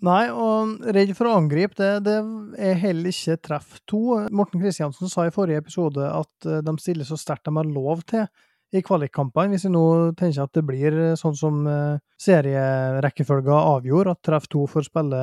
Nei, 0.06 0.24
og 0.30 0.76
redd 0.94 1.10
for 1.18 1.26
å 1.26 1.38
angripe, 1.40 1.74
det, 1.78 1.88
det 2.06 2.18
er 2.62 2.76
heller 2.78 3.10
ikke 3.10 3.40
treff 3.42 3.80
to. 3.90 4.02
Morten 4.30 4.62
Kristiansen 4.62 5.10
sa 5.10 5.26
i 5.26 5.34
forrige 5.34 5.64
episode 5.64 6.04
at 6.06 6.46
eh, 6.46 6.62
de 6.64 6.76
stiller 6.82 7.08
så 7.08 7.18
sterkt 7.18 7.48
de 7.48 7.56
har 7.56 7.66
lov 7.66 8.04
til 8.08 8.28
i 8.76 8.82
kvalikkampene. 8.84 9.54
Hvis 9.54 9.64
vi 9.64 9.72
nå 9.72 9.84
tenker 10.18 10.44
at 10.44 10.54
det 10.54 10.62
blir 10.68 10.98
sånn 11.18 11.36
som 11.38 11.62
serierekkefølgen 11.64 12.20
serierekkefølga 12.20 13.60
avgjorde, 13.72 14.12
at 14.12 14.26
treff 14.28 14.48
to 14.52 14.66
får 14.68 14.90
spille 14.90 15.20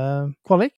kvalik, 0.49 0.73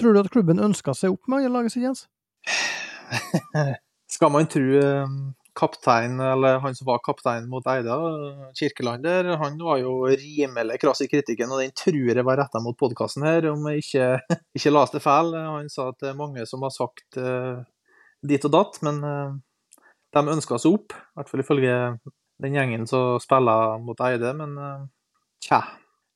tror 0.00 0.14
du 0.14 0.20
at 0.22 0.32
klubben 0.32 0.60
ønska 0.62 0.94
seg 0.96 1.16
opp 1.16 1.30
med 1.32 1.48
å 1.48 1.54
lage 1.58 1.72
sitt, 1.72 1.86
Jens? 1.88 2.06
Skal 4.10 4.32
man 4.34 4.48
tro 4.50 4.64
eh, 4.80 5.12
kaptein, 5.60 6.20
eller 6.20 6.58
han 6.58 6.74
som 6.74 6.86
var 6.86 7.02
kaptein 7.04 7.48
mot 7.50 7.66
Eida, 7.66 7.96
Kirkelander, 8.58 9.24
han 9.36 9.58
var 9.58 9.80
jo 9.82 10.06
rimelig 10.06 10.78
krass 10.82 11.02
i 11.04 11.08
kritikken, 11.10 11.50
og 11.52 11.62
den 11.62 11.74
tror 11.76 11.98
jeg 12.10 12.26
var 12.26 12.40
retta 12.40 12.62
mot 12.62 12.78
podkasten 12.78 13.26
her, 13.26 13.50
om 13.52 13.66
jeg 13.70 13.84
ikke, 13.84 14.08
ikke 14.58 14.74
leste 14.74 15.02
feil. 15.04 15.34
Han 15.34 15.68
sa 15.72 15.90
at 15.92 16.00
det 16.02 16.12
er 16.12 16.18
mange 16.18 16.46
som 16.48 16.64
har 16.66 16.74
sagt 16.74 17.20
uh, 17.20 17.62
dit 18.26 18.46
og 18.48 18.54
datt, 18.54 18.80
men 18.86 19.02
uh, 19.04 19.36
de 20.16 20.24
ønska 20.36 20.58
seg 20.60 20.80
opp, 20.80 20.96
i 20.96 21.20
hvert 21.20 21.32
fall 21.32 21.44
ifølge 21.44 21.76
den 22.40 22.56
gjengen 22.56 22.88
som 22.88 23.20
spiller 23.22 23.78
mot 23.84 24.00
Eide, 24.06 24.34
men 24.38 24.56
uh, 24.58 24.86
tja. 25.44 25.64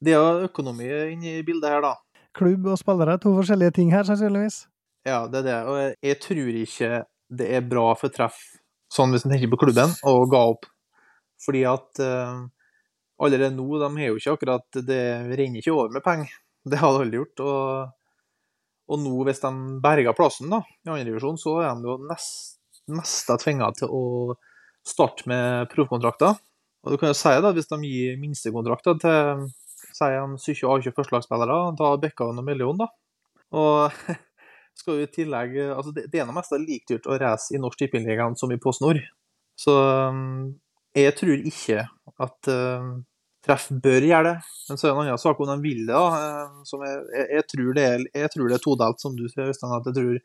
Det 0.05 0.15
er 0.15 0.21
jo 0.21 0.51
økonomi 0.51 0.89
inne 1.15 1.39
i 1.39 1.47
bildet 1.47 1.77
her, 1.77 1.85
da. 1.85 1.97
Klubb 2.35 2.67
og 2.67 2.79
spillere, 2.81 3.21
to 3.23 3.35
forskjellige 3.37 3.77
ting 3.77 3.93
her, 3.95 4.07
sannsynligvis. 4.07 4.65
Ja, 5.07 5.27
det 5.31 5.43
er 5.43 5.47
det. 5.47 5.59
Og 5.69 5.77
jeg, 5.79 5.99
jeg 6.03 6.19
tror 6.25 6.57
ikke 6.65 6.89
det 7.29 7.49
er 7.57 7.67
bra 7.67 7.91
for 7.99 8.13
treff, 8.13 8.39
sånn 8.93 9.15
hvis 9.15 9.27
en 9.27 9.35
tenker 9.35 9.51
på 9.53 9.61
klubben, 9.65 9.93
å 10.07 10.15
ga 10.31 10.45
opp. 10.53 10.69
Fordi 11.45 11.65
at 11.69 12.01
uh, 12.03 12.45
allerede 13.23 13.55
nå, 13.57 13.67
de 13.83 13.91
har 13.99 14.09
jo 14.09 14.21
ikke 14.21 14.35
akkurat 14.39 14.79
Det 14.87 15.03
renner 15.35 15.61
ikke 15.61 15.75
over 15.75 15.93
med 15.93 16.05
penger. 16.05 16.33
Det 16.65 16.81
har 16.81 16.95
det 16.95 17.03
aldri 17.03 17.21
gjort. 17.21 17.43
Og, 17.45 17.91
og 18.95 19.03
nå, 19.03 19.15
hvis 19.29 19.43
de 19.43 19.53
berger 19.85 20.17
plassen 20.17 20.53
da, 20.53 20.63
i 20.65 20.93
andredivisjon, 20.93 21.41
så 21.41 21.59
er 21.65 21.75
de 21.77 21.91
jo 21.91 21.99
nest, 22.09 22.59
nesten 22.89 23.43
tvinga 23.43 23.71
til 23.77 23.93
å 23.93 24.05
starte 24.85 25.29
med 25.29 25.69
proffkontrakter. 25.73 26.39
Og 26.85 26.93
du 26.93 27.01
kan 27.01 27.13
jo 27.13 27.17
si 27.17 27.33
da, 27.41 27.53
hvis 27.57 27.71
de 27.71 27.81
gir 27.89 28.19
minstekontrakter 28.21 28.99
til 29.01 29.47
si 29.95 30.11
en 30.11 30.37
17-18 30.37 30.95
førstelagsspillere, 30.97 31.59
da 31.79 31.95
bikker 32.01 32.31
han 32.31 32.39
noen 32.41 32.49
million, 32.49 32.81
da. 32.81 32.89
Og 33.55 34.01
skal 34.79 34.99
jo 34.99 35.07
i 35.07 35.11
tillegg 35.11 35.57
altså 35.65 35.93
Det, 35.95 36.09
det 36.13 36.21
er 36.21 36.29
noe 36.29 36.37
mest 36.37 36.55
like 36.59 36.89
dyrt 36.91 37.09
å 37.09 37.19
reise 37.21 37.55
i 37.55 37.61
Norsk 37.63 37.81
Tippingligaen 37.81 38.37
som 38.39 38.53
i 38.53 38.61
Post 38.61 38.83
Nord. 38.85 39.01
Så 39.59 39.75
um, 40.11 40.55
jeg 40.95 41.15
tror 41.19 41.47
ikke 41.51 41.85
at 42.23 42.51
uh, 42.51 42.95
treff 43.45 43.69
bør 43.85 44.07
gjøre 44.09 44.33
det. 44.33 44.37
Men 44.69 44.81
så 44.81 44.87
er 44.87 44.91
det 44.91 44.95
en 44.95 45.03
annen 45.05 45.23
sak 45.23 45.41
om 45.41 45.51
de 45.51 45.57
vil 45.63 45.85
det. 45.89 45.95
jeg, 45.95 46.99
jeg, 47.17 47.27
jeg, 47.37 47.47
tror 47.53 47.79
det 47.79 47.87
er, 47.87 48.05
jeg 48.23 48.35
tror 48.35 48.51
det 48.51 48.59
er 48.59 48.65
todelt, 48.65 49.03
som 49.03 49.17
du 49.19 49.25
sier, 49.29 49.51
Øystein. 49.51 49.75
at 49.79 49.89
jeg 49.91 49.99
tror, 49.99 50.21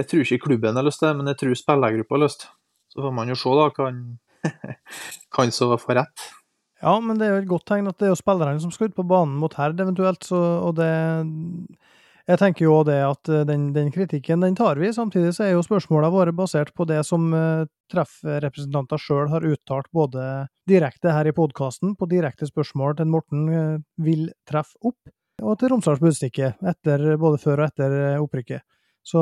jeg 0.00 0.10
tror 0.10 0.24
ikke 0.24 0.46
klubben 0.48 0.80
har 0.80 0.86
lyst 0.86 1.02
til 1.02 1.10
det, 1.10 1.16
men 1.20 1.32
jeg 1.32 1.40
tror 1.42 1.60
spillergruppa 1.60 2.18
har 2.18 2.24
lyst. 2.24 2.48
Så 2.94 3.02
får 3.04 3.14
man 3.14 3.30
jo 3.30 3.38
se, 3.38 3.58
da. 3.60 3.68
Kan, 3.74 4.00
kan 5.34 5.54
så 5.54 5.70
få 5.80 5.98
rett. 6.00 6.28
Ja, 6.84 6.98
men 7.00 7.16
det 7.16 7.26
er 7.26 7.36
jo 7.36 7.42
et 7.44 7.48
godt 7.48 7.66
tegn 7.70 7.88
at 7.88 7.96
det 8.00 8.10
er 8.10 8.12
jo 8.12 8.20
spillerne 8.20 8.60
som 8.60 8.72
skal 8.74 8.90
ut 8.90 8.98
på 8.98 9.06
banen 9.08 9.38
mot 9.40 9.54
Herd, 9.56 9.80
eventuelt. 9.80 10.26
Så, 10.26 10.36
og 10.36 10.76
det 10.76 10.90
Jeg 12.24 12.40
tenker 12.40 12.64
jo 12.64 12.78
det 12.88 12.96
at 13.04 13.28
eh, 13.28 13.42
den, 13.44 13.66
den, 13.74 13.90
kritikken, 13.92 14.40
den 14.40 14.54
tar 14.56 14.78
vi. 14.80 14.88
Samtidig 14.96 15.34
så 15.36 15.44
er 15.44 15.50
jo 15.52 15.64
spørsmåla 15.64 16.08
våre 16.12 16.32
basert 16.32 16.72
på 16.76 16.86
det 16.88 17.02
som 17.04 17.26
uh, 17.36 17.66
treffrepresentanter 17.92 19.00
sjøl 19.00 19.28
har 19.28 19.44
uttalt, 19.44 19.90
både 19.92 20.46
direkte 20.68 21.12
her 21.12 21.28
i 21.28 21.34
podkasten, 21.36 21.92
på 22.00 22.08
direkte 22.08 22.48
spørsmål 22.48 22.96
til 22.96 23.10
Morten 23.12 23.44
uh, 23.52 23.76
vil 24.00 24.30
treffe 24.48 24.80
opp, 24.88 25.12
og 25.44 25.58
til 25.60 25.74
Romsdals 25.74 26.00
Budstikke, 26.00 26.54
både 27.20 27.42
før 27.42 27.60
og 27.60 27.66
etter 27.66 27.96
opprykket. 28.22 28.64
Så 29.04 29.20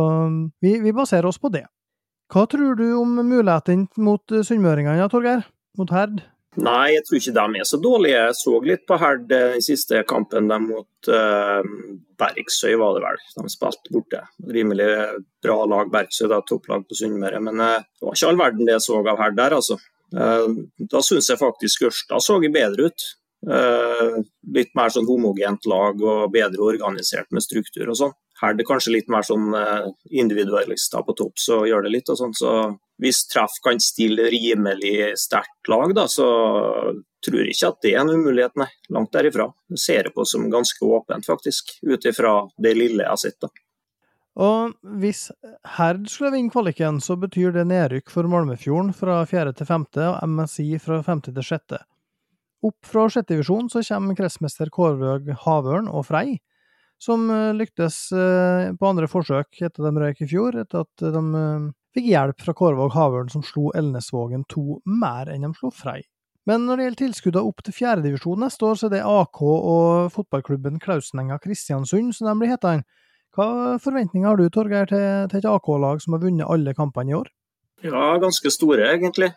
vi, 0.62 0.76
vi 0.78 0.94
baserer 0.94 1.26
oss 1.26 1.40
på 1.42 1.50
det. 1.50 1.64
Hva 2.30 2.46
tror 2.46 2.76
du 2.78 2.86
om 3.00 3.16
mulighetene 3.18 3.88
mot 3.98 4.22
sunnmøringene, 4.46 5.08
Torgeir? 5.10 5.42
Mot 5.80 5.90
Herd? 5.90 6.20
Nei, 6.60 6.92
jeg 6.92 7.04
tror 7.06 7.16
ikke 7.16 7.32
de 7.32 7.60
er 7.62 7.68
så 7.68 7.78
dårlige. 7.80 8.16
Jeg 8.26 8.36
så 8.36 8.58
litt 8.66 8.82
på 8.88 8.98
Herd 9.00 9.22
den 9.30 9.62
siste 9.64 10.02
kampen 10.08 10.50
de 10.50 10.58
mot 10.60 11.08
uh, 11.08 11.62
Bergsøy, 12.20 12.74
var 12.80 12.98
det 12.98 13.04
vel. 13.06 13.22
De 13.38 13.52
spilte 13.54 13.94
borte. 13.94 14.20
Rimelig 14.52 14.90
bra 15.44 15.56
lag 15.70 15.88
Bergsøy, 15.94 16.26
da, 16.28 16.42
topplag 16.44 16.84
på 16.88 16.98
Sunnmøre. 16.98 17.40
Men 17.48 17.62
uh, 17.62 17.78
det 17.80 18.04
var 18.04 18.18
ikke 18.18 18.28
all 18.28 18.42
verden 18.42 18.68
det 18.68 18.76
jeg 18.76 18.84
så 18.84 19.00
av 19.00 19.22
Herd 19.22 19.40
der, 19.40 19.56
altså. 19.56 19.78
Uh, 20.12 20.60
da 20.92 21.00
syns 21.00 21.32
jeg 21.32 21.40
faktisk 21.40 21.88
Ørsta 21.88 22.20
så 22.20 22.36
bedre 22.44 22.92
ut. 22.92 23.08
Litt 23.42 24.74
mer 24.78 24.92
sånn 24.94 25.08
homogent 25.08 25.66
lag 25.66 25.98
og 25.98 26.28
bedre 26.34 26.62
organisert 26.62 27.30
med 27.34 27.42
struktur 27.42 27.88
og 27.90 27.98
sånn. 27.98 28.12
Her 28.42 28.54
er 28.54 28.66
kanskje 28.66 28.94
litt 28.96 29.10
mer 29.10 29.26
sånn 29.26 29.50
individualister 30.10 31.02
på 31.06 31.14
topp, 31.18 31.38
så 31.38 31.60
gjør 31.66 31.86
det 31.86 31.92
litt 31.94 32.10
og 32.10 32.18
sånn. 32.18 32.34
Så 32.34 32.52
hvis 33.02 33.24
treff 33.30 33.58
kan 33.62 33.78
stille 33.82 34.28
rimelig 34.30 35.12
sterkt 35.18 35.70
lag, 35.70 35.94
da, 35.94 36.08
så 36.10 36.26
tror 37.22 37.38
jeg 37.42 37.54
ikke 37.54 37.70
at 37.70 37.82
det 37.82 37.92
er 37.94 38.00
en 38.02 38.14
umulighet, 38.14 38.56
nei. 38.58 38.68
Langt 38.94 39.12
derifra. 39.14 39.48
Jeg 39.74 39.82
ser 39.82 40.08
det 40.08 40.14
på 40.16 40.26
som 40.26 40.48
ganske 40.50 40.86
åpent, 40.86 41.26
faktisk. 41.26 41.76
Ut 41.86 42.06
ifra 42.06 42.40
det 42.62 42.74
lille 42.78 43.04
jeg 43.04 43.10
har 43.10 43.22
sett, 43.22 43.38
da. 43.42 43.50
Og 44.42 44.72
hvis 45.02 45.26
Herd 45.76 46.06
skulle 46.08 46.32
vinne 46.32 46.50
kvaliken, 46.50 47.02
så 47.04 47.18
betyr 47.20 47.52
det 47.52 47.66
nedrykk 47.68 48.10
for 48.10 48.26
Malmefjorden 48.32 48.94
fra 48.96 49.20
fjerde 49.28 49.52
til 49.58 49.68
femte, 49.68 50.06
og 50.08 50.22
MSI 50.24 50.70
fra 50.82 51.02
femte 51.04 51.34
til 51.36 51.46
sjette. 51.46 51.82
Opp 52.62 52.86
fra 52.86 53.08
sjette 53.10 53.34
divisjon 53.34 53.68
så 53.72 53.82
kommer 53.82 54.16
kretsmester 54.18 54.70
Kårvøg 54.70 55.32
Havørn 55.42 55.90
og 55.90 56.06
Frei, 56.06 56.38
som 57.02 57.26
lyktes 57.58 57.96
på 58.12 58.86
andre 58.86 59.08
forsøk 59.10 59.58
etter 59.66 59.82
de 59.88 59.90
røyk 59.98 60.22
i 60.22 60.28
fjor, 60.30 60.54
etter 60.62 60.84
at 60.84 61.02
de 61.02 61.22
fikk 61.92 62.06
hjelp 62.06 62.38
fra 62.46 62.54
Kårvåg 62.54 62.94
Havørn, 62.94 63.32
som 63.34 63.42
slo 63.42 63.72
Elnesvågen 63.74 64.46
2 64.52 64.80
mer 64.86 65.32
enn 65.32 65.48
de 65.48 65.50
slo 65.58 65.72
Frei. 65.74 66.00
Men 66.46 66.64
når 66.66 66.78
det 66.78 66.86
gjelder 66.86 67.00
tilskuddene 67.02 67.50
opp 67.50 67.62
til 67.62 67.74
fjerdedivisjon 67.76 68.40
neste 68.42 68.66
år, 68.66 68.78
så 68.78 68.88
er 68.88 68.94
det 68.96 69.04
AK 69.06 69.42
og 69.46 70.14
fotballklubben 70.14 70.80
Klausenenga 70.82 71.38
Kristiansund 71.42 72.14
som 72.16 72.30
de 72.30 72.38
blir 72.40 72.50
hetende. 72.54 72.86
Hva 73.32 73.78
forventninger 73.82 74.28
har 74.28 74.40
du, 74.40 74.48
Torgeir, 74.52 74.90
til 74.90 75.38
et 75.38 75.46
AK-lag 75.48 76.02
som 76.02 76.16
har 76.16 76.22
vunnet 76.24 76.50
alle 76.50 76.74
kampene 76.76 77.14
i 77.14 77.16
år? 77.16 77.30
Ja, 77.86 78.18
ganske 78.22 78.50
store, 78.52 78.90
egentlig. 78.90 79.30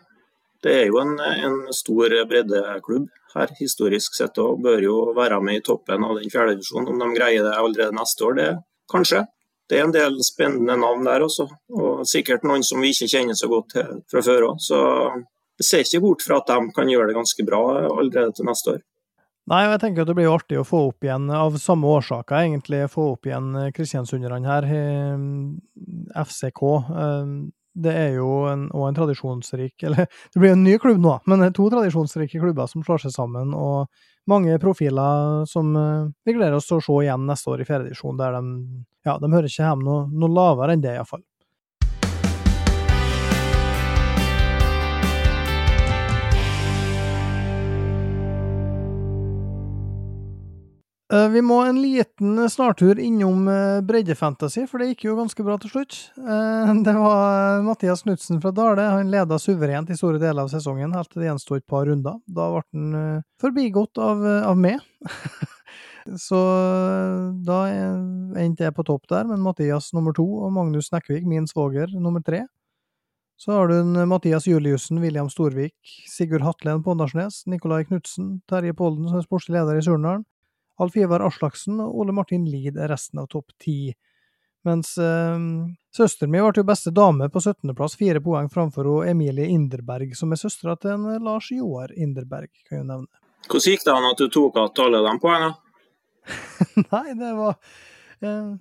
Det 0.65 0.73
er 0.73 0.87
jo 0.89 0.97
en, 0.97 1.13
en 1.21 1.59
stor 1.75 2.09
breddeklubb 2.25 3.09
her, 3.35 3.51
historisk 3.59 4.15
sett, 4.17 4.39
og 4.41 4.63
bør 4.65 4.81
jo 4.81 4.95
være 5.13 5.37
med 5.43 5.59
i 5.59 5.63
toppen 5.65 6.05
av 6.07 6.17
den 6.17 6.31
fjerdedivisjonen. 6.31 6.89
Om 6.95 7.03
de 7.03 7.17
greier 7.19 7.45
det 7.45 7.53
allerede 7.53 7.93
neste 7.93 8.25
år, 8.25 8.37
det 8.39 8.49
kanskje 8.91 9.25
det 9.69 9.79
er 9.79 9.87
en 9.87 9.93
del 9.93 10.19
spennende 10.21 10.75
navn 10.77 11.07
der 11.07 11.23
også, 11.25 11.47
og 11.73 12.03
sikkert 12.05 12.43
noen 12.45 12.65
som 12.65 12.83
vi 12.83 12.91
ikke 12.93 13.09
kjenner 13.09 13.37
så 13.37 13.49
godt 13.49 13.71
til 13.73 14.01
fra 14.11 14.21
før 14.25 14.51
òg. 14.51 14.59
Så 14.61 14.81
jeg 15.61 15.65
ser 15.69 15.85
ikke 15.85 16.03
bort 16.03 16.25
fra 16.25 16.37
at 16.41 16.51
de 16.51 16.73
kan 16.75 16.91
gjøre 16.91 17.09
det 17.09 17.17
ganske 17.17 17.45
bra 17.47 17.61
allerede 17.87 18.35
til 18.37 18.45
neste 18.49 18.75
år. 18.75 18.83
Nei, 19.49 19.61
og 19.67 19.75
jeg 19.75 19.81
tenker 19.81 20.01
at 20.01 20.09
det 20.09 20.15
blir 20.17 20.25
jo 20.25 20.35
artig 20.37 20.57
å 20.57 20.65
få 20.65 20.79
opp 20.87 21.05
igjen, 21.05 21.27
av 21.33 21.57
samme 21.61 21.89
årsaker 21.97 22.39
egentlig, 22.39 22.83
få 22.93 23.11
opp 23.13 23.29
igjen 23.29 23.51
Kristiansunderne 23.77 24.49
her. 24.49 24.69
FCK. 26.25 26.63
Det 27.75 27.91
er 27.91 28.13
jo 28.15 28.45
en, 28.47 28.69
en 28.71 28.95
tradisjonsrik 28.95 29.83
Eller 29.83 30.07
det 30.33 30.39
blir 30.39 30.53
en 30.55 30.63
ny 30.63 30.77
klubb 30.79 31.01
nå, 31.03 31.17
men 31.27 31.41
det 31.41 31.49
er 31.51 31.55
to 31.57 31.69
tradisjonsrike 31.73 32.39
klubber 32.39 32.69
som 32.71 32.85
slår 32.85 33.05
seg 33.05 33.15
sammen. 33.15 33.53
og 33.53 33.87
mange 34.25 34.55
profiler 34.57 35.43
som 35.45 35.67
vi 36.25 36.33
gleder 36.33 36.55
oss 36.57 36.65
til 36.65 36.79
å 36.79 36.81
se 36.81 36.95
igjen 37.03 37.27
neste 37.29 37.51
år 37.51 37.61
i 37.61 37.67
fjerdedivisjon, 37.67 38.17
der 38.17 38.33
de 38.33 38.55
ja, 39.05 39.19
de 39.21 39.29
hører 39.29 39.45
ikke 39.45 39.67
hjemme 39.67 39.85
noe, 39.85 40.05
noe 40.09 40.33
lavere 40.33 40.73
enn 40.73 40.81
det, 40.81 40.95
iallfall. 40.97 41.21
Vi 51.05 51.41
må 51.45 51.59
en 51.61 51.77
liten 51.77 52.49
snartur 52.49 52.97
innom 52.97 53.45
breddefantasy, 53.85 54.63
for 54.65 54.81
det 54.81 54.87
gikk 54.89 55.03
jo 55.05 55.17
ganske 55.19 55.43
bra 55.45 55.59
til 55.61 55.69
slutt. 55.69 55.97
Det 56.87 56.95
var 56.97 57.61
Mathias 57.61 58.01
Knutsen 58.01 58.41
fra 58.41 58.49
Dale. 58.55 58.87
Han 58.89 59.11
leda 59.13 59.37
suverent 59.37 59.91
i 59.93 59.97
store 59.99 60.17
deler 60.17 60.47
av 60.47 60.49
sesongen, 60.49 60.95
helt 60.97 61.11
til 61.13 61.21
det 61.21 61.29
gjensto 61.29 61.59
et 61.59 61.67
par 61.69 61.85
runder. 61.85 62.17
Da 62.25 62.49
ble 62.55 62.63
han 62.73 63.21
forbigått 63.41 64.01
av, 64.01 64.25
av 64.49 64.57
meg. 64.57 64.81
Så 66.25 66.37
da 67.45 67.61
endte 68.37 68.67
jeg 68.67 68.75
på 68.77 68.85
topp 68.85 69.07
der, 69.09 69.25
men 69.29 69.41
Mathias 69.41 69.89
nummer 69.95 70.13
to 70.13 70.25
og 70.45 70.53
Magnus 70.53 70.91
Nekkvik, 70.93 71.25
min 71.25 71.47
svoger, 71.49 71.89
nummer 71.97 72.21
tre. 72.25 72.43
Så 73.41 73.51
har 73.51 73.67
du 73.67 74.05
Mathias 74.07 74.45
Juliussen, 74.47 75.01
William 75.01 75.29
Storvik, 75.29 75.75
Sigurd 76.07 76.45
Hatlen 76.45 76.83
på 76.83 76.93
Åndalsnes, 76.93 77.41
Nikolai 77.51 77.83
Knutsen, 77.89 78.39
Terje 78.47 78.73
Polden 78.77 79.09
som 79.09 79.19
er 79.19 79.25
sportslig 79.25 79.57
leder 79.57 79.81
i 79.81 79.83
Surnadal, 79.83 80.23
Alf 80.81 80.97
Ivar 80.99 81.23
Aslaksen 81.23 81.79
og 81.83 82.01
Ole 82.01 82.15
Martin 82.15 82.45
Lid 82.49 82.77
er 82.77 82.91
resten 82.91 83.21
av 83.21 83.29
topp 83.31 83.53
ti. 83.61 83.93
Mens 84.65 84.95
eh, 84.97 85.37
søsteren 85.95 86.33
min 86.33 86.43
ble 86.43 86.63
jo 86.63 86.65
beste 86.67 86.93
dame 86.95 87.29
på 87.31 87.41
17.-plass, 87.43 87.97
fire 87.99 88.21
poeng 88.25 88.49
framfor 88.51 89.05
Emilie 89.07 89.47
Inderberg, 89.53 90.15
som 90.17 90.33
er 90.33 90.41
søstera 90.41 90.75
til 90.79 90.95
en 90.95 91.23
Lars 91.23 91.51
Joar 91.53 91.93
Inderberg, 91.93 92.49
kan 92.67 92.81
jeg 92.81 92.89
nevne. 92.89 93.23
Hvordan 93.45 93.71
gikk 93.71 93.85
det 93.85 93.93
an 93.93 94.09
at 94.09 94.21
du 94.21 94.27
tok 94.33 94.57
igjen 94.57 94.85
alle 94.87 95.03
de 95.05 95.15
poengene? 95.21 95.53
Nei, 96.91 97.07
det 97.19 97.33
var 97.37 97.59
eh, 98.25 98.55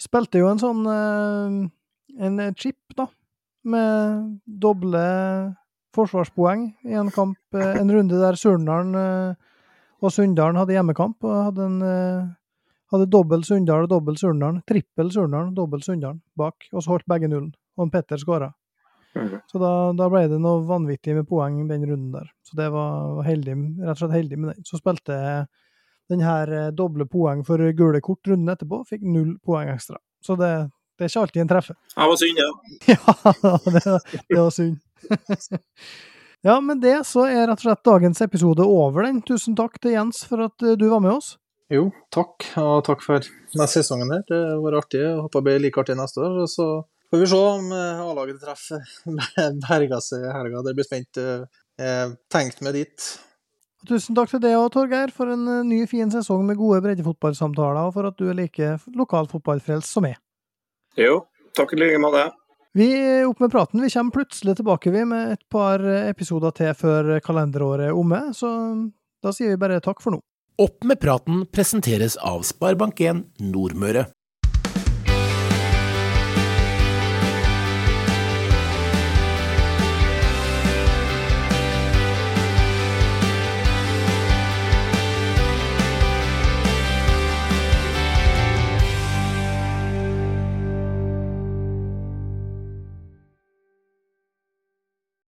Spilte 0.00 0.40
jo 0.40 0.48
en 0.48 0.60
sånn 0.62 0.86
eh, 0.88 1.56
en 2.24 2.40
chip, 2.56 2.80
da, 2.96 3.04
med 3.68 4.38
doble 4.44 5.02
forsvarspoeng 5.96 6.70
i 6.88 6.96
en 6.96 7.10
kamp, 7.12 7.38
eh, 7.54 7.76
en 7.80 7.92
runde 7.92 8.18
der 8.20 8.38
Surnadal 8.38 8.94
eh, 8.96 9.49
og 10.00 10.14
Sunndalen 10.14 10.58
hadde 10.60 10.76
hjemmekamp, 10.76 11.18
og 11.26 11.42
hadde 11.50 11.66
en 11.66 11.82
eh, 11.86 12.30
hadde 12.90 13.10
dobbel 13.10 13.44
Sunndal 13.46 13.86
og 13.86 13.92
dobbel 13.92 14.18
Surndalen. 14.20 14.62
Trippel 14.68 15.12
Surnadal, 15.14 15.52
dobbel 15.54 15.84
Sunndalen 15.84 16.22
bak, 16.38 16.68
og 16.72 16.82
så 16.82 16.94
holdt 16.94 17.08
begge 17.10 17.30
nullen. 17.30 17.52
Og 17.78 17.86
en 17.86 17.92
Petter 17.92 18.20
skåra. 18.20 18.50
Så 19.50 19.58
da, 19.58 19.70
da 19.98 20.06
ble 20.10 20.26
det 20.30 20.38
noe 20.42 20.62
vanvittig 20.66 21.16
med 21.16 21.26
poeng 21.28 21.64
den 21.68 21.86
runden 21.86 22.12
der. 22.14 22.28
Så 22.46 22.58
det 22.58 22.68
var 22.70 23.24
heldig, 23.26 23.56
rett 23.82 23.96
og 23.96 24.02
slett 24.04 24.18
heldig 24.18 24.38
med 24.38 24.52
den. 24.52 24.66
Så 24.66 24.78
spilte 24.78 25.16
jeg 25.16 25.48
den 26.10 26.22
her 26.26 26.52
eh, 26.54 26.68
doble 26.74 27.06
poeng 27.10 27.42
for 27.46 27.62
gule 27.78 28.02
kort 28.02 28.30
runden 28.30 28.50
etterpå, 28.52 28.82
fikk 28.88 29.02
null 29.06 29.36
poeng 29.46 29.70
ekstra. 29.72 29.98
Så 30.26 30.36
det, 30.38 30.50
det 30.98 31.06
er 31.06 31.12
ikke 31.12 31.26
alltid 31.26 31.42
en 31.44 31.52
treffer. 31.52 31.78
Det 31.94 32.08
var 32.12 32.22
synd, 32.22 32.42
ja. 32.42 32.50
Ja, 32.94 33.54
det, 33.66 33.84
det 34.28 34.40
var 34.40 34.54
synd. 34.54 34.80
Ja, 36.46 36.56
med 36.64 36.80
det 36.80 37.02
så 37.04 37.26
er 37.28 37.46
rett 37.50 37.60
og 37.60 37.66
slett 37.66 37.84
dagens 37.84 38.20
episode 38.24 38.64
over, 38.64 39.04
den. 39.04 39.20
Tusen 39.28 39.56
takk 39.58 39.76
til 39.82 39.92
Jens 39.92 40.22
for 40.28 40.46
at 40.46 40.64
eh, 40.64 40.76
du 40.80 40.86
var 40.88 41.02
med 41.04 41.18
oss. 41.18 41.34
Jo, 41.70 41.90
takk, 42.10 42.46
og 42.58 42.80
takk 42.88 43.04
for 43.04 43.20
neste 43.54 43.82
sesongen 43.82 44.10
her. 44.10 44.22
Det 44.26 44.38
var 44.62 44.78
artig. 44.80 45.02
Jeg 45.04 45.20
håper 45.20 45.38
det 45.38 45.46
blir 45.46 45.60
like 45.66 45.82
artig 45.84 45.98
neste 46.00 46.22
år. 46.24 46.38
Og 46.46 46.48
så 46.50 46.66
får 47.12 47.20
vi 47.22 47.28
se 47.30 47.40
om 47.50 47.68
eh, 47.76 48.00
A-laget 48.06 48.40
treffer 48.42 48.80
berga 49.68 50.00
seg 50.02 50.24
i 50.24 50.32
helga. 50.34 50.64
Det 50.66 50.74
blir 50.78 50.88
spent. 50.88 51.20
eh, 51.20 51.44
Jeg 51.80 52.16
tenkte 52.32 52.64
meg 52.66 52.74
dit. 52.80 53.10
Tusen 53.88 54.16
takk 54.18 54.28
til 54.32 54.42
deg 54.42 54.56
og 54.60 54.66
Torgeir 54.74 55.12
for 55.14 55.30
en 55.32 55.44
eh, 55.48 55.62
ny, 55.68 55.84
fin 55.88 56.10
sesong 56.12 56.42
med 56.48 56.58
gode 56.60 56.80
breddefotballsamtaler, 56.88 57.84
og 57.88 57.94
for 57.94 58.08
at 58.10 58.18
du 58.18 58.26
er 58.32 58.36
like 58.40 58.74
lokalfotballfrelst 58.96 59.92
som 59.94 60.08
meg. 60.08 60.16
Jo, 60.98 61.20
takk 61.56 61.76
i 61.76 61.84
like 61.84 62.00
måte. 62.02 62.26
Vi 62.76 62.86
er 62.94 63.26
opp 63.26 63.40
med 63.42 63.50
praten. 63.50 63.82
Vi 63.82 63.90
kommer 63.90 64.14
plutselig 64.14 64.56
tilbake 64.60 64.92
vi 64.94 65.04
med 65.04 65.32
et 65.34 65.42
par 65.50 65.82
episoder 66.06 66.54
til 66.54 66.74
før 66.78 67.16
kalenderåret 67.24 67.88
er 67.88 67.96
omme, 67.98 68.28
så 68.36 68.50
da 69.24 69.32
sier 69.34 69.56
vi 69.56 69.60
bare 69.60 69.80
takk 69.82 70.02
for 70.04 70.14
nå. 70.14 70.20
Opp 70.60 70.84
med 70.86 71.00
praten 71.00 71.46
presenteres 71.50 72.18
av 72.20 72.44
Sparebank1 72.46 73.24
Nordmøre. 73.50 74.06